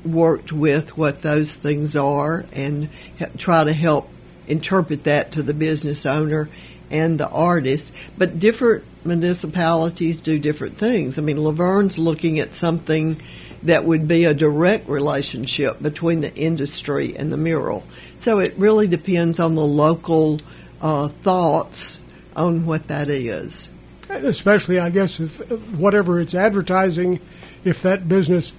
worked 0.04 0.52
with 0.52 0.96
what 0.96 1.20
those 1.20 1.56
things 1.56 1.96
are 1.96 2.44
and 2.52 2.90
try 3.38 3.64
to 3.64 3.72
help 3.72 4.08
interpret 4.46 5.02
that 5.04 5.32
to 5.32 5.42
the 5.42 5.54
business 5.54 6.06
owner 6.06 6.48
and 6.90 7.18
the 7.18 7.28
artist. 7.28 7.92
But 8.16 8.38
different 8.38 8.84
municipalities 9.04 10.20
do 10.20 10.38
different 10.38 10.78
things. 10.78 11.18
I 11.18 11.22
mean, 11.22 11.36
La 11.36 11.52
Vergne's 11.52 11.98
looking 11.98 12.38
at 12.38 12.54
something 12.54 13.20
that 13.62 13.84
would 13.84 14.08
be 14.08 14.24
a 14.24 14.34
direct 14.34 14.88
relationship 14.88 15.80
between 15.80 16.20
the 16.20 16.34
industry 16.34 17.16
and 17.16 17.32
the 17.32 17.36
mural. 17.36 17.84
So 18.18 18.38
it 18.38 18.54
really 18.56 18.86
depends 18.86 19.38
on 19.38 19.54
the 19.54 19.64
local 19.64 20.38
uh, 20.80 21.08
thoughts 21.08 21.98
on 22.34 22.66
what 22.66 22.88
that 22.88 23.08
is. 23.08 23.70
Especially, 24.08 24.78
I 24.78 24.90
guess, 24.90 25.20
if 25.20 25.38
whatever 25.70 26.20
it's 26.20 26.34
advertising, 26.34 27.20
if 27.64 27.82
that 27.82 28.08
business 28.08 28.52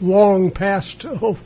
long 0.00 0.50
past 0.50 1.04
oh, 1.08 1.36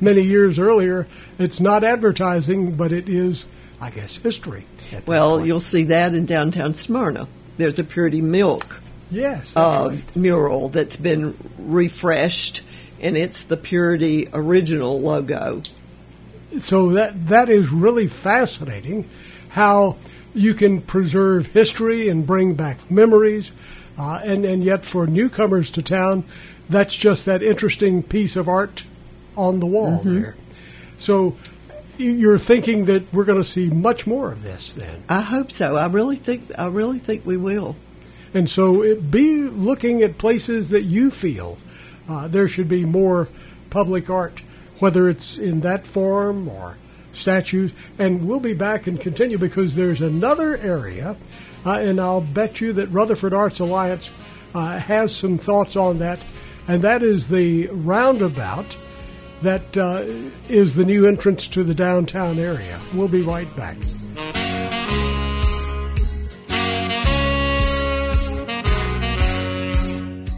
many 0.00 0.22
years 0.22 0.58
earlier, 0.58 1.06
it's 1.38 1.60
not 1.60 1.84
advertising, 1.84 2.74
but 2.76 2.92
it 2.92 3.08
is, 3.08 3.44
I 3.80 3.90
guess, 3.90 4.16
history. 4.16 4.66
Well, 5.06 5.36
point. 5.36 5.46
you'll 5.46 5.60
see 5.60 5.84
that 5.84 6.14
in 6.14 6.26
downtown 6.26 6.74
Smyrna. 6.74 7.28
There's 7.56 7.78
a 7.78 7.84
Purity 7.84 8.20
Milk 8.20 8.80
yes 9.10 9.56
uh, 9.56 9.88
right. 9.90 10.16
mural 10.16 10.68
that's 10.68 10.96
been 10.96 11.36
refreshed, 11.58 12.62
and 13.00 13.16
it's 13.16 13.44
the 13.44 13.56
Purity 13.56 14.28
original 14.32 15.00
logo. 15.00 15.62
So 16.58 16.90
that 16.90 17.28
that 17.28 17.48
is 17.48 17.70
really 17.70 18.06
fascinating, 18.06 19.08
how 19.50 19.96
you 20.34 20.54
can 20.54 20.80
preserve 20.82 21.46
history 21.46 22.08
and 22.08 22.26
bring 22.26 22.54
back 22.54 22.90
memories, 22.90 23.52
uh, 23.98 24.20
and 24.24 24.44
and 24.44 24.62
yet 24.64 24.84
for 24.84 25.06
newcomers 25.06 25.70
to 25.72 25.82
town, 25.82 26.24
that's 26.68 26.96
just 26.96 27.24
that 27.26 27.42
interesting 27.42 28.02
piece 28.02 28.36
of 28.36 28.48
art 28.48 28.84
on 29.36 29.60
the 29.60 29.66
wall 29.66 29.98
Mm-hmm. 29.98 30.20
there. 30.20 30.36
So 30.98 31.36
you're 32.00 32.38
thinking 32.38 32.86
that 32.86 33.12
we're 33.12 33.24
going 33.24 33.42
to 33.42 33.48
see 33.48 33.68
much 33.68 34.06
more 34.06 34.32
of 34.32 34.42
this 34.42 34.72
then. 34.72 35.04
I 35.08 35.20
hope 35.20 35.52
so. 35.52 35.76
I 35.76 35.86
really 35.86 36.16
think 36.16 36.50
I 36.58 36.66
really 36.66 36.98
think 36.98 37.24
we 37.24 37.36
will. 37.36 37.76
And 38.32 38.48
so 38.48 38.82
it, 38.82 39.10
be 39.10 39.42
looking 39.42 40.02
at 40.02 40.18
places 40.18 40.68
that 40.70 40.82
you 40.82 41.10
feel 41.10 41.58
uh, 42.08 42.26
there 42.28 42.48
should 42.48 42.68
be 42.68 42.84
more 42.84 43.28
public 43.70 44.10
art, 44.10 44.42
whether 44.80 45.08
it's 45.08 45.38
in 45.38 45.60
that 45.60 45.86
form 45.86 46.48
or 46.48 46.76
statues. 47.12 47.72
And 47.98 48.26
we'll 48.26 48.40
be 48.40 48.52
back 48.52 48.86
and 48.86 49.00
continue 49.00 49.38
because 49.38 49.74
there's 49.74 50.00
another 50.00 50.56
area, 50.56 51.16
uh, 51.64 51.72
and 51.72 52.00
I'll 52.00 52.20
bet 52.20 52.60
you 52.60 52.72
that 52.74 52.88
Rutherford 52.88 53.32
Arts 53.32 53.60
Alliance 53.60 54.10
uh, 54.54 54.78
has 54.78 55.14
some 55.14 55.38
thoughts 55.38 55.76
on 55.76 55.98
that, 55.98 56.18
and 56.66 56.82
that 56.82 57.02
is 57.02 57.28
the 57.28 57.68
roundabout 57.68 58.76
that 59.42 59.76
uh, 59.76 60.04
is 60.48 60.74
the 60.74 60.84
new 60.84 61.06
entrance 61.06 61.46
to 61.48 61.64
the 61.64 61.74
downtown 61.74 62.38
area. 62.38 62.78
We'll 62.94 63.08
be 63.08 63.22
right 63.22 63.48
back. 63.56 63.78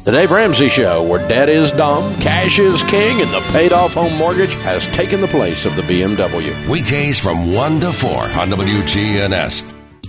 The 0.05 0.11
Dave 0.11 0.33
Ramsey 0.33 0.69
Show, 0.69 1.05
where 1.05 1.27
debt 1.29 1.49
is 1.49 1.71
dumb, 1.71 2.13
cash 2.17 2.59
is 2.59 2.83
king, 2.85 3.21
and 3.21 3.33
the 3.33 3.41
paid 3.53 3.73
off 3.73 3.95
home 3.95 4.17
mortgage 4.17 4.53
has 4.55 4.85
taken 4.89 5.21
the 5.21 5.29
place 5.29 5.65
of 5.65 5.77
the 5.77 5.83
BMW. 5.83 6.69
Weekdays 6.69 7.21
from 7.21 7.53
1 7.53 7.81
to 7.83 7.93
4 7.93 8.11
on 8.11 8.51
WGNS. 8.51 9.63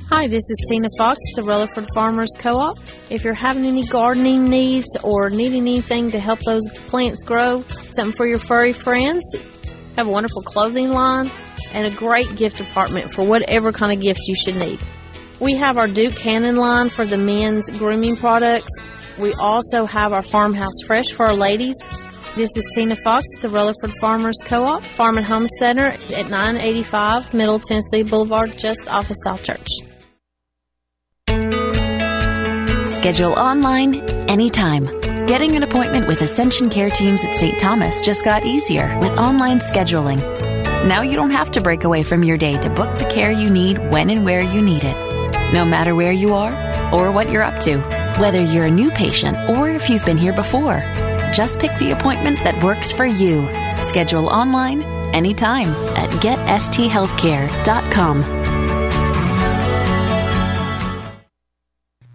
Hi, 0.10 0.28
this 0.28 0.44
is 0.50 0.66
Tina 0.68 0.88
Fox, 0.98 1.20
the 1.36 1.44
Rutherford 1.44 1.88
Farmers 1.94 2.32
Co-op. 2.39 2.78
If 3.14 3.24
you're 3.24 3.36
having 3.36 3.68
any 3.68 3.84
gardening 3.84 4.45
needs 4.45 4.88
or 5.03 5.30
needing 5.30 5.68
anything 5.68 6.09
to 6.09 6.20
help 6.20 6.39
those 6.47 6.68
plants 6.88 7.22
grow, 7.22 7.64
something 7.91 8.16
for 8.18 8.26
your 8.26 8.39
furry 8.39 8.74
friends, 8.74 9.22
have 9.95 10.07
a 10.07 10.09
wonderful 10.09 10.41
clothing 10.41 10.89
line 10.89 11.30
and 11.74 11.86
a 11.86 11.95
great 11.95 12.36
gift 12.36 12.57
department 12.57 13.14
for 13.14 13.24
whatever 13.24 13.72
kind 13.72 13.93
of 13.93 14.01
gift 14.01 14.20
you 14.26 14.36
should 14.36 14.55
need. 14.55 14.80
We 15.39 15.53
have 15.53 15.78
our 15.78 15.88
Duke 15.88 16.16
Cannon 16.16 16.55
line 16.55 16.89
for 16.95 17.05
the 17.05 17.20
men's 17.20 17.70
grooming 17.70 18.18
products. 18.18 18.74
We 19.20 19.32
also 19.34 19.86
have 19.86 20.11
our 20.11 20.24
Farmhouse 20.24 20.82
Fresh 20.88 21.11
for 21.11 21.28
our 21.28 21.36
ladies. 21.36 21.76
This 22.36 22.49
is 22.55 22.68
Tina 22.74 22.97
Fox, 23.03 23.28
at 23.36 23.43
the 23.43 23.49
Rutherford 23.49 23.93
Farmers 24.01 24.39
Co-op, 24.45 24.84
Farm 24.84 25.18
and 25.18 25.26
Home 25.28 25.47
Center 25.59 25.86
at 25.86 26.30
985 26.32 27.32
Middle 27.36 27.59
Tennessee 27.59 28.01
Boulevard, 28.01 28.57
just 28.57 28.88
off 28.88 29.07
of 29.07 29.16
South 29.24 29.43
Church. 29.43 29.68
Schedule 33.04 33.34
online 33.34 33.95
anytime. 34.30 34.86
Getting 35.28 35.58
an 35.58 35.64
appointment 35.64 36.08
with 36.08 36.22
Ascension 36.22 36.70
Care 36.70 36.89
Teams 36.89 37.26
at 37.26 37.36
St. 37.36 37.60
Thomas 37.60 37.99
just 37.99 38.24
got 38.24 38.45
easier 38.45 38.97
with 38.99 39.12
online 39.20 39.60
scheduling. 39.60 40.22
Now 40.88 41.01
you 41.01 41.18
don't 41.18 41.32
have 41.32 41.51
to 41.51 41.60
break 41.60 41.84
away 41.84 42.04
from 42.04 42.24
your 42.24 42.38
day 42.38 42.58
to 42.62 42.70
book 42.70 42.97
the 42.97 43.04
care 43.04 43.30
you 43.30 43.49
need 43.49 43.78
when 43.91 44.10
and 44.10 44.24
where 44.24 44.41
you 44.41 44.62
need 44.62 44.86
it. 44.86 44.95
No 45.51 45.66
matter 45.66 45.95
where 45.95 46.14
you 46.14 46.34
are 46.34 46.54
or 46.93 47.12
what 47.12 47.30
you're 47.30 47.43
up 47.43 47.60
to, 47.64 47.80
whether 48.22 48.39
you're 48.39 48.68
a 48.68 48.72
new 48.72 48.89
patient 48.89 49.38
or 49.49 49.70
if 49.70 49.89
you've 49.89 50.06
been 50.06 50.18
here 50.18 50.32
before, 50.32 50.80
just 51.34 51.60
pick 51.60 51.78
the 51.80 51.91
appointment 51.91 52.41
that 52.45 52.64
works 52.64 52.93
for 52.93 53.06
you. 53.06 53.45
Schedule 53.82 54.28
online 54.28 54.84
anytime 55.14 55.68
at 55.97 56.10
getsthealthcare.com. 56.22 58.53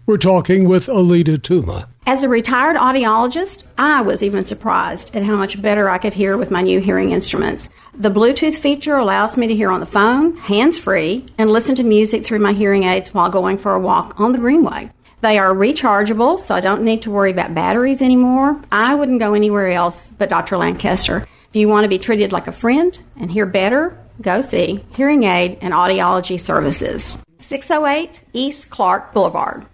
We're 0.09 0.17
talking 0.17 0.67
with 0.67 0.87
Alita 0.87 1.37
Tuma. 1.37 1.87
As 2.07 2.23
a 2.23 2.29
retired 2.29 2.75
audiologist, 2.75 3.67
I 3.77 4.01
was 4.01 4.23
even 4.23 4.43
surprised 4.43 5.15
at 5.15 5.21
how 5.21 5.35
much 5.35 5.61
better 5.61 5.87
I 5.87 5.99
could 5.99 6.15
hear 6.15 6.35
with 6.35 6.49
my 6.49 6.63
new 6.63 6.79
hearing 6.79 7.11
instruments. 7.11 7.69
The 7.93 8.09
Bluetooth 8.09 8.57
feature 8.57 8.95
allows 8.95 9.37
me 9.37 9.45
to 9.45 9.55
hear 9.55 9.69
on 9.69 9.81
the 9.81 9.85
phone, 9.85 10.35
hands 10.37 10.79
free, 10.79 11.27
and 11.37 11.51
listen 11.51 11.75
to 11.75 11.83
music 11.83 12.25
through 12.25 12.39
my 12.39 12.53
hearing 12.53 12.85
aids 12.85 13.13
while 13.13 13.29
going 13.29 13.59
for 13.59 13.75
a 13.75 13.79
walk 13.79 14.19
on 14.19 14.31
the 14.31 14.39
Greenway. 14.39 14.89
They 15.21 15.37
are 15.37 15.53
rechargeable, 15.53 16.39
so 16.39 16.55
I 16.55 16.59
don't 16.59 16.81
need 16.81 17.03
to 17.03 17.11
worry 17.11 17.29
about 17.29 17.53
batteries 17.53 18.01
anymore. 18.01 18.59
I 18.71 18.95
wouldn't 18.95 19.19
go 19.19 19.35
anywhere 19.35 19.69
else 19.69 20.09
but 20.17 20.27
Dr. 20.27 20.57
Lancaster. 20.57 21.27
If 21.49 21.55
you 21.55 21.67
want 21.67 21.83
to 21.83 21.87
be 21.87 21.99
treated 21.99 22.31
like 22.31 22.47
a 22.47 22.51
friend 22.51 22.97
and 23.15 23.31
hear 23.31 23.45
better, 23.45 23.95
go 24.23 24.41
see 24.41 24.83
Hearing 24.89 25.25
Aid 25.25 25.59
and 25.61 25.71
Audiology 25.71 26.39
Services. 26.39 27.15
608 27.37 28.23
East 28.33 28.71
Clark 28.71 29.13
Boulevard. 29.13 29.67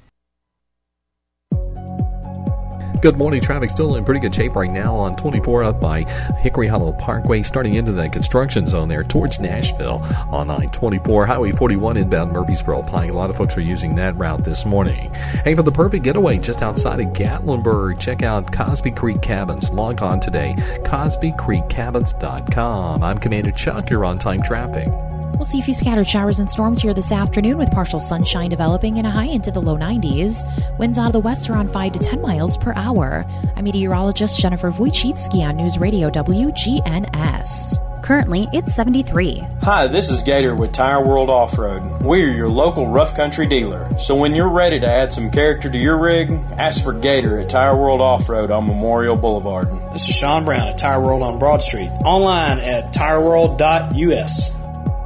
Good 3.05 3.19
morning. 3.19 3.39
Traffic 3.39 3.69
still 3.69 3.97
in 3.97 4.03
pretty 4.03 4.19
good 4.19 4.33
shape 4.33 4.55
right 4.55 4.71
now 4.71 4.95
on 4.95 5.15
24 5.15 5.63
up 5.63 5.79
by 5.79 6.05
Hickory 6.39 6.65
Hollow 6.65 6.91
Parkway, 6.93 7.43
starting 7.43 7.75
into 7.75 7.91
the 7.91 8.09
construction 8.09 8.65
zone 8.65 8.87
there 8.87 9.03
towards 9.03 9.39
Nashville 9.39 10.01
on 10.31 10.49
I-24. 10.49 11.27
Highway 11.27 11.51
41 11.51 11.97
inbound 11.97 12.31
Murfreesboro. 12.31 12.81
Pike. 12.81 13.11
A 13.11 13.13
lot 13.13 13.29
of 13.29 13.37
folks 13.37 13.55
are 13.57 13.61
using 13.61 13.93
that 13.93 14.15
route 14.15 14.43
this 14.43 14.65
morning. 14.65 15.13
Hey, 15.43 15.53
for 15.53 15.61
the 15.61 15.71
perfect 15.71 16.03
getaway 16.03 16.39
just 16.39 16.63
outside 16.63 16.99
of 16.99 17.13
Gatlinburg, 17.13 17.99
check 17.99 18.23
out 18.23 18.51
Cosby 18.51 18.89
Creek 18.89 19.21
Cabins. 19.21 19.69
Log 19.69 20.01
on 20.01 20.19
today, 20.19 20.55
CosbyCreekCabins.com. 20.57 23.03
I'm 23.03 23.19
Commander 23.19 23.51
Chuck. 23.51 23.91
You're 23.91 24.03
on 24.03 24.17
time 24.17 24.41
traffic. 24.41 24.91
We'll 25.35 25.43
see 25.43 25.59
a 25.59 25.63
few 25.63 25.73
scattered 25.73 26.07
showers 26.07 26.39
and 26.39 26.49
storms 26.49 26.81
here 26.81 26.93
this 26.93 27.11
afternoon 27.11 27.57
with 27.57 27.69
partial 27.71 27.99
sunshine 27.99 28.49
developing 28.49 28.99
and 28.99 29.05
a 29.05 29.09
high 29.09 29.25
into 29.25 29.51
the 29.51 29.61
low 29.61 29.75
90s. 29.75 30.43
Winds 30.79 30.97
out 30.97 31.07
of 31.07 31.13
the 31.13 31.19
west 31.19 31.49
around 31.49 31.71
5 31.71 31.91
to 31.91 31.99
10 31.99 32.21
miles 32.21 32.55
per 32.55 32.71
hour. 32.73 33.25
I'm 33.57 33.65
meteorologist 33.65 34.39
Jennifer 34.39 34.71
Wojcicki 34.71 35.45
on 35.45 35.57
News 35.57 35.77
Radio 35.77 36.09
WGNS. 36.09 37.81
Currently, 38.01 38.47
it's 38.53 38.73
73. 38.73 39.43
Hi, 39.63 39.87
this 39.87 40.09
is 40.09 40.23
Gator 40.23 40.55
with 40.55 40.71
Tire 40.71 41.05
World 41.05 41.29
Off 41.29 41.57
Road. 41.57 41.81
We're 42.01 42.31
your 42.31 42.47
local 42.47 42.87
rough 42.87 43.13
country 43.13 43.45
dealer. 43.45 43.89
So 43.99 44.15
when 44.15 44.35
you're 44.35 44.47
ready 44.47 44.79
to 44.79 44.87
add 44.87 45.11
some 45.11 45.31
character 45.31 45.69
to 45.69 45.77
your 45.77 45.99
rig, 45.99 46.31
ask 46.57 46.81
for 46.81 46.93
Gator 46.93 47.39
at 47.39 47.49
Tire 47.49 47.75
World 47.75 47.99
Off 47.99 48.29
Road 48.29 48.51
on 48.51 48.67
Memorial 48.67 49.17
Boulevard. 49.17 49.69
This 49.91 50.07
is 50.07 50.15
Sean 50.15 50.45
Brown 50.45 50.67
at 50.69 50.77
Tire 50.77 51.01
World 51.01 51.23
on 51.23 51.39
Broad 51.39 51.61
Street. 51.61 51.89
Online 52.05 52.59
at 52.59 52.93
tireworld.us. 52.93 54.64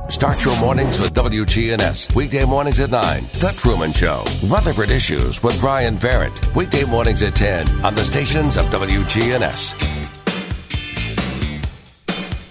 Start 0.10 0.44
your 0.44 0.60
mornings 0.60 0.98
with 0.98 1.14
WGNS. 1.14 2.16
Weekday 2.16 2.44
mornings 2.44 2.80
at 2.80 2.90
9. 2.90 3.24
The 3.34 3.56
Truman 3.56 3.94
Show. 3.94 4.24
Rutherford 4.44 4.90
Issues 4.90 5.44
with 5.44 5.60
Brian 5.62 5.98
Barrett. 5.98 6.56
Weekday 6.56 6.84
mornings 6.84 7.22
at 7.22 7.36
10 7.36 7.86
on 7.86 7.94
the 7.94 8.02
stations 8.02 8.58
of 8.58 8.66
WGNS. 8.66 9.76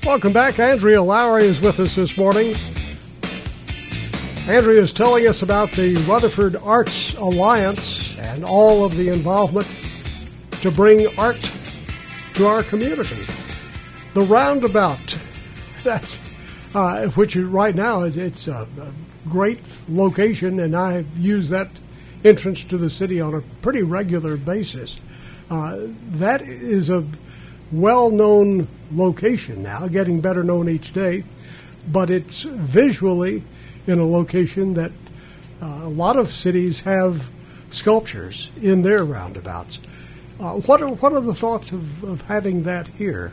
Welcome 0.06 0.32
back. 0.32 0.60
Andrea 0.60 1.02
Lowry 1.02 1.46
is 1.46 1.60
with 1.60 1.80
us 1.80 1.96
this 1.96 2.16
morning. 2.16 2.54
Andrea 4.46 4.80
is 4.80 4.92
telling 4.92 5.26
us 5.26 5.42
about 5.42 5.72
the 5.72 5.96
Rutherford 6.08 6.54
Arts 6.54 7.14
Alliance 7.14 8.14
and 8.18 8.44
all 8.44 8.84
of 8.84 8.94
the 8.96 9.08
involvement 9.08 9.66
to 10.60 10.70
bring 10.70 11.08
art 11.18 11.50
to 12.34 12.46
our 12.46 12.62
community. 12.62 13.26
The 14.14 14.20
roundabout, 14.20 15.18
that's 15.82 16.20
uh, 16.74 17.06
which 17.08 17.36
right 17.36 17.74
now 17.74 18.02
is 18.02 18.16
it's 18.16 18.48
a, 18.48 18.66
a 18.80 19.28
great 19.28 19.60
location, 19.88 20.60
and 20.60 20.76
I 20.76 21.04
use 21.16 21.48
that 21.50 21.68
entrance 22.24 22.64
to 22.64 22.78
the 22.78 22.90
city 22.90 23.20
on 23.20 23.34
a 23.34 23.40
pretty 23.62 23.82
regular 23.82 24.36
basis. 24.36 24.96
Uh, 25.50 25.78
that 26.12 26.42
is 26.42 26.90
a 26.90 27.04
well-known 27.72 28.68
location 28.92 29.62
now, 29.62 29.86
getting 29.86 30.20
better 30.20 30.42
known 30.42 30.68
each 30.68 30.92
day, 30.92 31.24
but 31.88 32.10
it's 32.10 32.42
visually 32.42 33.42
in 33.86 33.98
a 33.98 34.06
location 34.06 34.74
that 34.74 34.92
uh, 35.62 35.66
a 35.66 35.88
lot 35.88 36.16
of 36.16 36.28
cities 36.28 36.80
have 36.80 37.30
sculptures 37.70 38.50
in 38.62 38.82
their 38.82 39.04
roundabouts. 39.04 39.78
Uh, 40.40 40.54
what 40.54 40.80
are 40.80 40.88
what 40.88 41.12
are 41.12 41.20
the 41.20 41.34
thoughts 41.34 41.72
of, 41.72 42.04
of 42.04 42.22
having 42.22 42.62
that 42.62 42.86
here? 42.88 43.32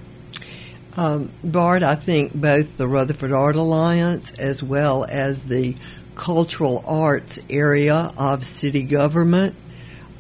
Um, 0.98 1.32
Bart, 1.44 1.84
I 1.84 1.96
think 1.96 2.34
both 2.34 2.78
the 2.78 2.88
Rutherford 2.88 3.34
Art 3.34 3.58
Alliance 3.58 4.32
as 4.32 4.64
well 4.64 5.06
as 5.08 5.44
the 5.44 5.76
cultural 6.16 6.84
arts 6.88 7.38
area 7.50 8.12
of 8.18 8.46
city 8.46 8.84
government 8.84 9.56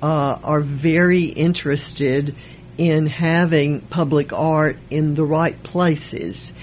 uh, 0.02 0.38
are 0.44 0.60
very 0.60 1.24
interested 1.24 2.36
in 2.78 3.08
having 3.08 3.80
public 3.82 4.34
art 4.34 4.78
in 4.90 5.16
the 5.16 5.24
right 5.24 5.62
places. 5.64 6.54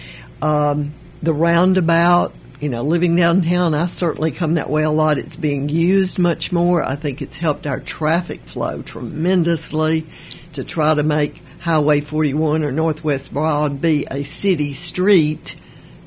Um, 0.43 0.95
the 1.23 1.33
roundabout, 1.33 2.35
you 2.61 2.69
know, 2.69 2.83
living 2.83 3.17
downtown, 3.17 3.73
I 3.73 3.87
certainly 3.87 4.31
come 4.31 4.55
that 4.55 4.69
way 4.69 4.83
a 4.83 4.91
lot. 4.91 5.17
It's 5.17 5.37
being 5.37 5.71
used 5.71 6.19
much 6.19 6.53
more. 6.53 6.83
I 6.83 6.97
think 6.97 7.23
it's 7.23 7.39
helped 7.39 7.67
our 7.67 7.81
traffic 7.81 8.43
flow 8.43 8.83
tremendously 8.83 10.07
to 10.53 10.65
try 10.65 10.93
to 10.93 11.03
make 11.03 11.43
Highway 11.63 12.01
41 12.01 12.65
or 12.65 12.73
Northwest 12.73 13.33
Broad 13.33 13.81
be 13.81 14.05
a 14.11 14.25
city 14.25 14.75
street, 14.75 15.55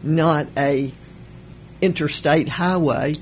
not 0.04 0.48
a 0.58 0.92
interstate 1.82 2.50
highway. 2.50 3.14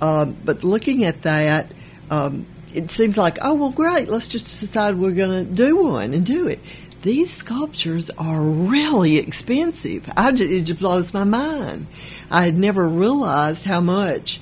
Uh, 0.00 0.24
but 0.24 0.64
looking 0.64 1.04
at 1.04 1.22
that, 1.22 1.70
um, 2.10 2.44
it 2.74 2.90
seems 2.90 3.16
like, 3.16 3.38
oh, 3.40 3.54
well, 3.54 3.70
great, 3.70 4.08
let's 4.08 4.26
just 4.26 4.58
decide 4.58 4.98
we're 4.98 5.12
going 5.12 5.30
to 5.30 5.44
do 5.44 5.76
one 5.76 6.12
and 6.12 6.26
do 6.26 6.48
it. 6.48 6.58
These 7.02 7.32
sculptures 7.32 8.10
are 8.18 8.42
really 8.42 9.18
expensive. 9.18 10.10
I 10.16 10.32
just, 10.32 10.50
it 10.50 10.62
just 10.62 10.80
blows 10.80 11.14
my 11.14 11.22
mind. 11.22 11.86
I 12.32 12.46
had 12.46 12.56
never 12.56 12.88
realized 12.88 13.64
how 13.64 13.80
much, 13.80 14.40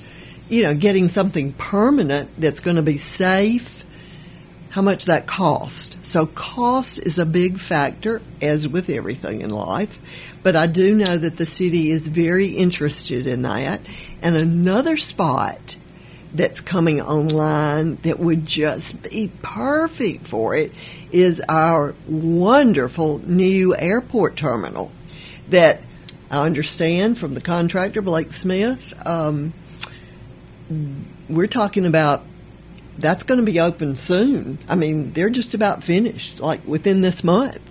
you 0.49 0.63
know, 0.63 0.73
getting 0.73 1.07
something 1.07 1.53
permanent 1.53 2.31
that's 2.39 2.59
going 2.59 2.77
to 2.77 2.81
be 2.81 2.97
safe, 2.97 3.74
how 4.75 4.81
much 4.81 5.05
that 5.05 5.25
cost. 5.25 5.97
So 6.03 6.25
cost 6.25 6.99
is 6.99 7.17
a 7.17 7.25
big 7.25 7.59
factor, 7.59 8.21
as 8.41 8.67
with 8.67 8.89
everything 8.89 9.39
in 9.39 9.49
life. 9.49 9.97
But 10.43 10.57
I 10.57 10.67
do 10.67 10.93
know 10.93 11.17
that 11.17 11.37
the 11.37 11.45
city 11.45 11.91
is 11.91 12.09
very 12.09 12.47
interested 12.47 13.25
in 13.25 13.43
that. 13.43 13.79
And 14.21 14.35
another 14.35 14.97
spot 14.97 15.77
that's 16.33 16.59
coming 16.59 16.99
online 16.99 17.99
that 18.01 18.19
would 18.19 18.45
just 18.45 19.01
be 19.01 19.31
perfect 19.41 20.27
for 20.27 20.55
it 20.55 20.73
is 21.09 21.41
our 21.47 21.95
wonderful 22.05 23.19
new 23.19 23.73
airport 23.77 24.35
terminal 24.35 24.91
that 25.51 25.79
I 26.29 26.45
understand 26.45 27.17
from 27.17 27.33
the 27.33 27.39
contractor 27.39 28.01
Blake 28.01 28.33
Smith. 28.33 28.93
Um, 29.07 29.53
we're 31.29 31.47
talking 31.47 31.85
about 31.85 32.25
that's 32.97 33.23
going 33.23 33.39
to 33.39 33.45
be 33.45 33.59
open 33.59 33.95
soon. 33.95 34.59
I 34.67 34.75
mean, 34.75 35.13
they're 35.13 35.29
just 35.29 35.53
about 35.53 35.83
finished, 35.83 36.39
like 36.39 36.65
within 36.65 37.01
this 37.01 37.23
month. 37.23 37.61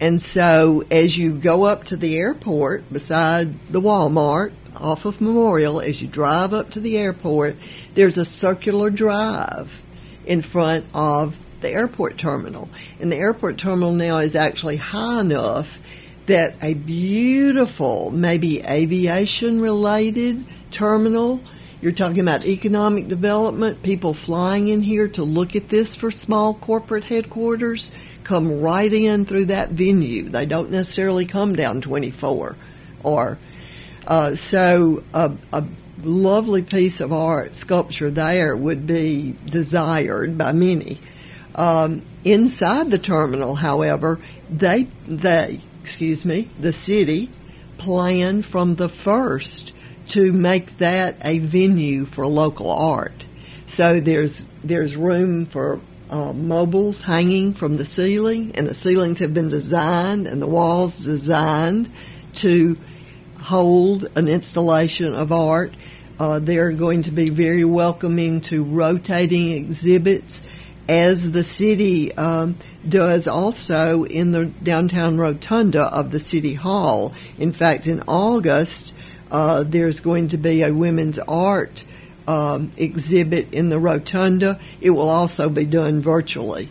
And 0.00 0.20
so, 0.20 0.84
as 0.90 1.16
you 1.16 1.32
go 1.32 1.64
up 1.64 1.84
to 1.84 1.96
the 1.96 2.16
airport 2.16 2.92
beside 2.92 3.72
the 3.72 3.80
Walmart 3.80 4.52
off 4.74 5.06
of 5.06 5.20
Memorial, 5.20 5.80
as 5.80 6.02
you 6.02 6.08
drive 6.08 6.52
up 6.52 6.70
to 6.70 6.80
the 6.80 6.98
airport, 6.98 7.56
there's 7.94 8.18
a 8.18 8.24
circular 8.24 8.90
drive 8.90 9.82
in 10.26 10.42
front 10.42 10.84
of 10.92 11.38
the 11.60 11.70
airport 11.70 12.18
terminal. 12.18 12.68
And 13.00 13.10
the 13.10 13.16
airport 13.16 13.56
terminal 13.56 13.92
now 13.92 14.18
is 14.18 14.34
actually 14.34 14.76
high 14.76 15.20
enough 15.20 15.78
that 16.26 16.56
a 16.60 16.74
beautiful, 16.74 18.10
maybe 18.10 18.62
aviation 18.62 19.60
related 19.60 20.44
terminal 20.70 21.40
you're 21.80 21.92
talking 21.92 22.20
about 22.20 22.44
economic 22.44 23.08
development, 23.08 23.82
people 23.82 24.14
flying 24.14 24.68
in 24.68 24.82
here 24.82 25.08
to 25.08 25.22
look 25.22 25.54
at 25.54 25.68
this 25.68 25.94
for 25.94 26.10
small 26.10 26.54
corporate 26.54 27.04
headquarters 27.04 27.90
come 28.24 28.60
right 28.60 28.92
in 28.92 29.24
through 29.24 29.46
that 29.46 29.70
venue. 29.70 30.28
They 30.28 30.46
don't 30.46 30.70
necessarily 30.70 31.26
come 31.26 31.54
down 31.54 31.80
24 31.80 32.56
or 33.02 33.38
uh, 34.06 34.34
so 34.34 35.02
a, 35.12 35.32
a 35.52 35.64
lovely 36.02 36.62
piece 36.62 37.00
of 37.00 37.12
art 37.12 37.56
sculpture 37.56 38.10
there 38.10 38.56
would 38.56 38.86
be 38.86 39.34
desired 39.44 40.38
by 40.38 40.52
many. 40.52 41.00
Um, 41.54 42.02
inside 42.24 42.90
the 42.90 42.98
terminal, 42.98 43.54
however, 43.54 44.20
they 44.50 44.88
they 45.06 45.60
excuse 45.86 46.24
me, 46.24 46.50
the 46.58 46.72
city 46.72 47.30
planned 47.78 48.44
from 48.44 48.74
the 48.74 48.88
first 48.88 49.72
to 50.08 50.32
make 50.32 50.78
that 50.78 51.16
a 51.22 51.38
venue 51.38 52.04
for 52.04 52.26
local 52.26 52.70
art. 52.70 53.24
So 53.66 54.00
there's 54.00 54.44
there's 54.62 54.96
room 54.96 55.46
for 55.46 55.80
uh, 56.10 56.32
mobiles 56.32 57.02
hanging 57.02 57.52
from 57.52 57.76
the 57.76 57.84
ceiling, 57.84 58.52
and 58.54 58.66
the 58.66 58.74
ceilings 58.74 59.18
have 59.18 59.34
been 59.34 59.48
designed 59.48 60.26
and 60.26 60.40
the 60.40 60.46
walls 60.46 60.98
designed 61.00 61.90
to 62.34 62.76
hold 63.40 64.08
an 64.16 64.28
installation 64.28 65.14
of 65.14 65.32
art. 65.32 65.74
Uh, 66.18 66.38
they're 66.38 66.72
going 66.72 67.02
to 67.02 67.10
be 67.10 67.28
very 67.28 67.64
welcoming 67.64 68.40
to 68.40 68.64
rotating 68.64 69.50
exhibits, 69.50 70.42
as 70.88 71.32
the 71.32 71.42
city 71.42 72.16
um, 72.16 72.56
does 72.88 73.26
also 73.26 74.04
in 74.04 74.32
the 74.32 74.46
downtown 74.46 75.18
rotunda 75.18 75.82
of 75.82 76.12
the 76.12 76.20
city 76.20 76.54
hall. 76.54 77.12
In 77.38 77.52
fact, 77.52 77.86
in 77.86 78.02
August, 78.06 78.94
uh, 79.30 79.62
there's 79.64 80.00
going 80.00 80.28
to 80.28 80.36
be 80.36 80.62
a 80.62 80.72
women's 80.72 81.18
art 81.18 81.84
um, 82.28 82.72
exhibit 82.76 83.52
in 83.52 83.68
the 83.68 83.78
rotunda. 83.78 84.58
It 84.80 84.90
will 84.90 85.08
also 85.08 85.48
be 85.48 85.64
done 85.64 86.00
virtually. 86.00 86.68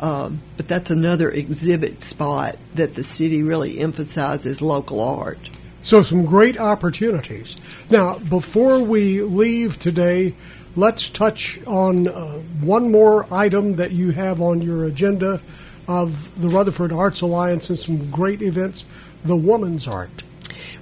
Um, 0.00 0.40
but 0.56 0.68
that's 0.68 0.90
another 0.90 1.30
exhibit 1.30 2.02
spot 2.02 2.56
that 2.74 2.94
the 2.94 3.02
city 3.02 3.42
really 3.42 3.80
emphasizes 3.80 4.62
local 4.62 5.00
art. 5.00 5.50
So, 5.82 6.02
some 6.02 6.24
great 6.24 6.58
opportunities. 6.58 7.56
Now, 7.90 8.18
before 8.18 8.80
we 8.80 9.22
leave 9.22 9.78
today, 9.78 10.34
let's 10.76 11.08
touch 11.08 11.58
on 11.66 12.08
uh, 12.08 12.38
one 12.60 12.92
more 12.92 13.32
item 13.32 13.76
that 13.76 13.92
you 13.92 14.10
have 14.10 14.40
on 14.40 14.60
your 14.60 14.84
agenda 14.84 15.40
of 15.86 16.40
the 16.40 16.48
Rutherford 16.48 16.92
Arts 16.92 17.22
Alliance 17.22 17.70
and 17.70 17.78
some 17.78 18.10
great 18.10 18.42
events 18.42 18.84
the 19.24 19.36
Woman's 19.36 19.86
Art. 19.86 20.22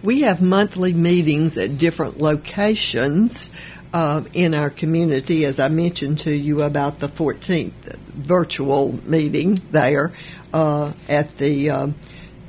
We 0.03 0.23
have 0.23 0.41
monthly 0.43 0.93
meetings 0.93 1.57
at 1.59 1.79
different 1.79 2.21
locations 2.21 3.51
uh, 3.93 4.25
in 4.35 4.55
our 4.55 4.71
community, 4.71 5.45
as 5.45 5.59
I 5.59 5.69
mentioned 5.69 6.19
to 6.21 6.31
you 6.31 6.63
about 6.63 6.99
the 6.99 7.09
14th 7.09 7.97
virtual 8.15 8.93
meeting 9.05 9.59
there 9.71 10.13
uh, 10.53 10.93
at 11.09 11.37
the 11.39 11.71
um, 11.71 11.95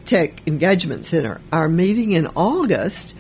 Tech 0.06 0.46
Engagement 0.48 1.06
Center. 1.06 1.40
Our 1.52 1.70
meeting 1.70 2.12
in 2.12 2.28
August, 2.36 3.14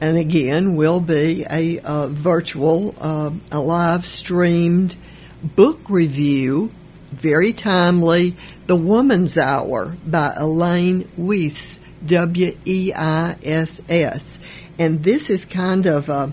and 0.00 0.16
again, 0.16 0.76
will 0.76 1.00
be 1.00 1.46
a 1.50 1.80
uh, 1.80 2.08
virtual, 2.08 2.94
uh, 3.00 3.30
a 3.50 3.60
live 3.60 4.06
streamed 4.06 4.96
book 5.42 5.80
review, 5.88 6.72
very 7.12 7.52
timely, 7.52 8.36
The 8.66 8.76
Woman's 8.76 9.38
Hour 9.38 9.96
by 10.06 10.32
Elaine 10.36 11.10
Weiss, 11.16 11.78
W 12.06 12.56
E 12.64 12.92
I 12.94 13.36
S 13.42 13.80
S. 13.88 14.38
And 14.78 15.02
this 15.02 15.30
is 15.30 15.44
kind 15.44 15.86
of 15.86 16.08
a 16.08 16.32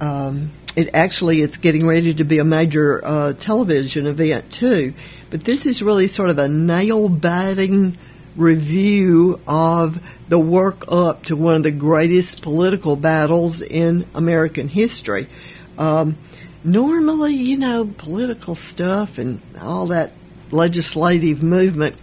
um, 0.00 0.52
it 0.76 0.88
actually 0.94 1.40
it's 1.42 1.56
getting 1.56 1.86
ready 1.86 2.14
to 2.14 2.24
be 2.24 2.38
a 2.38 2.44
major 2.44 3.04
uh, 3.04 3.32
television 3.34 4.06
event 4.06 4.50
too. 4.50 4.94
But 5.30 5.44
this 5.44 5.66
is 5.66 5.82
really 5.82 6.06
sort 6.06 6.30
of 6.30 6.38
a 6.38 6.48
nail 6.48 7.08
biting 7.08 7.98
review 8.36 9.40
of 9.46 10.00
the 10.28 10.38
work 10.38 10.84
up 10.88 11.24
to 11.24 11.36
one 11.36 11.56
of 11.56 11.62
the 11.64 11.70
greatest 11.70 12.42
political 12.42 12.96
battles 12.96 13.60
in 13.60 14.06
American 14.14 14.68
history. 14.68 15.28
Um, 15.76 16.16
normally, 16.62 17.34
you 17.34 17.56
know, 17.56 17.84
political 17.98 18.54
stuff 18.54 19.18
and 19.18 19.40
all 19.60 19.86
that 19.86 20.12
legislative 20.50 21.42
movement 21.42 22.00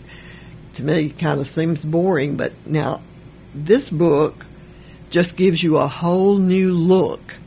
to 0.77 0.83
me 0.83 1.09
kind 1.09 1.39
of 1.39 1.47
seems 1.47 1.83
boring, 1.83 2.37
but 2.37 2.53
now 2.65 3.01
this 3.53 3.89
book 3.89 4.45
just 5.09 5.35
gives 5.35 5.61
you 5.61 5.77
a 5.77 5.87
whole 5.87 6.37
new 6.37 6.73
look 6.73 7.37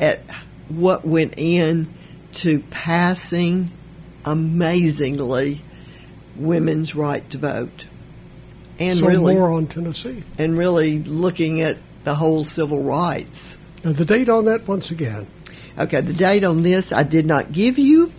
at 0.00 0.20
what 0.68 1.04
went 1.04 1.34
in 1.36 1.92
to 2.32 2.60
passing 2.70 3.70
amazingly 4.24 5.62
women's 6.36 6.94
right 6.94 7.28
to 7.30 7.38
vote. 7.38 7.86
And 8.78 8.98
so 8.98 9.06
really 9.06 9.34
more 9.34 9.52
on 9.52 9.66
Tennessee. 9.66 10.24
and 10.38 10.56
really 10.56 11.02
looking 11.02 11.60
at 11.60 11.78
the 12.04 12.14
whole 12.14 12.42
civil 12.42 12.82
rights. 12.82 13.56
Now, 13.84 13.92
the 13.92 14.04
date 14.04 14.28
on 14.28 14.46
that, 14.46 14.66
once 14.66 14.90
again. 14.90 15.26
Okay, 15.78 16.00
the 16.00 16.12
date 16.12 16.44
on 16.44 16.62
this 16.62 16.92
I 16.92 17.02
did 17.02 17.26
not 17.26 17.52
give 17.52 17.78
you 17.78 18.12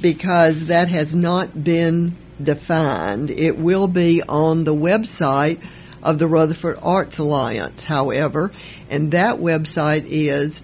because 0.00 0.66
that 0.66 0.88
has 0.88 1.16
not 1.16 1.64
been 1.64 2.16
defined. 2.44 3.30
It 3.30 3.58
will 3.58 3.88
be 3.88 4.22
on 4.22 4.64
the 4.64 4.74
website 4.74 5.60
of 6.02 6.18
the 6.18 6.26
Rutherford 6.26 6.78
Arts 6.82 7.18
Alliance, 7.18 7.84
however, 7.84 8.50
and 8.90 9.12
that 9.12 9.36
website 9.36 10.04
is 10.06 10.62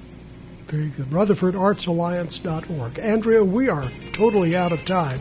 Very 0.67 0.89
good. 0.89 1.09
RutherfordArtsAlliance.org. 1.09 2.99
Andrea, 2.99 3.43
we 3.43 3.69
are 3.69 3.91
totally 4.13 4.55
out 4.55 4.71
of 4.71 4.83
time. 4.83 5.19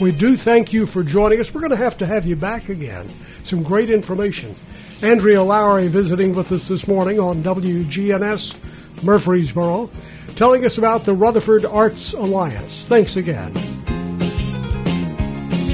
We 0.00 0.10
do 0.12 0.36
thank 0.36 0.72
you 0.72 0.86
for 0.86 1.02
joining 1.02 1.40
us. 1.40 1.52
We're 1.54 1.60
going 1.60 1.70
to 1.70 1.76
have 1.76 1.98
to 1.98 2.06
have 2.06 2.26
you 2.26 2.34
back 2.34 2.68
again. 2.68 3.08
Some 3.44 3.62
great 3.62 3.90
information. 3.90 4.56
Andrea 5.02 5.42
Lowry 5.42 5.88
visiting 5.88 6.34
with 6.34 6.50
us 6.52 6.68
this 6.68 6.88
morning 6.88 7.20
on 7.20 7.42
WGNS 7.42 8.54
Murfreesboro, 9.02 9.90
telling 10.36 10.64
us 10.64 10.78
about 10.78 11.04
the 11.04 11.14
Rutherford 11.14 11.64
Arts 11.64 12.12
Alliance. 12.12 12.84
Thanks 12.84 13.16
again. 13.16 13.52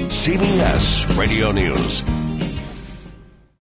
CBS 0.08 1.16
Radio 1.16 1.52
News. 1.52 2.02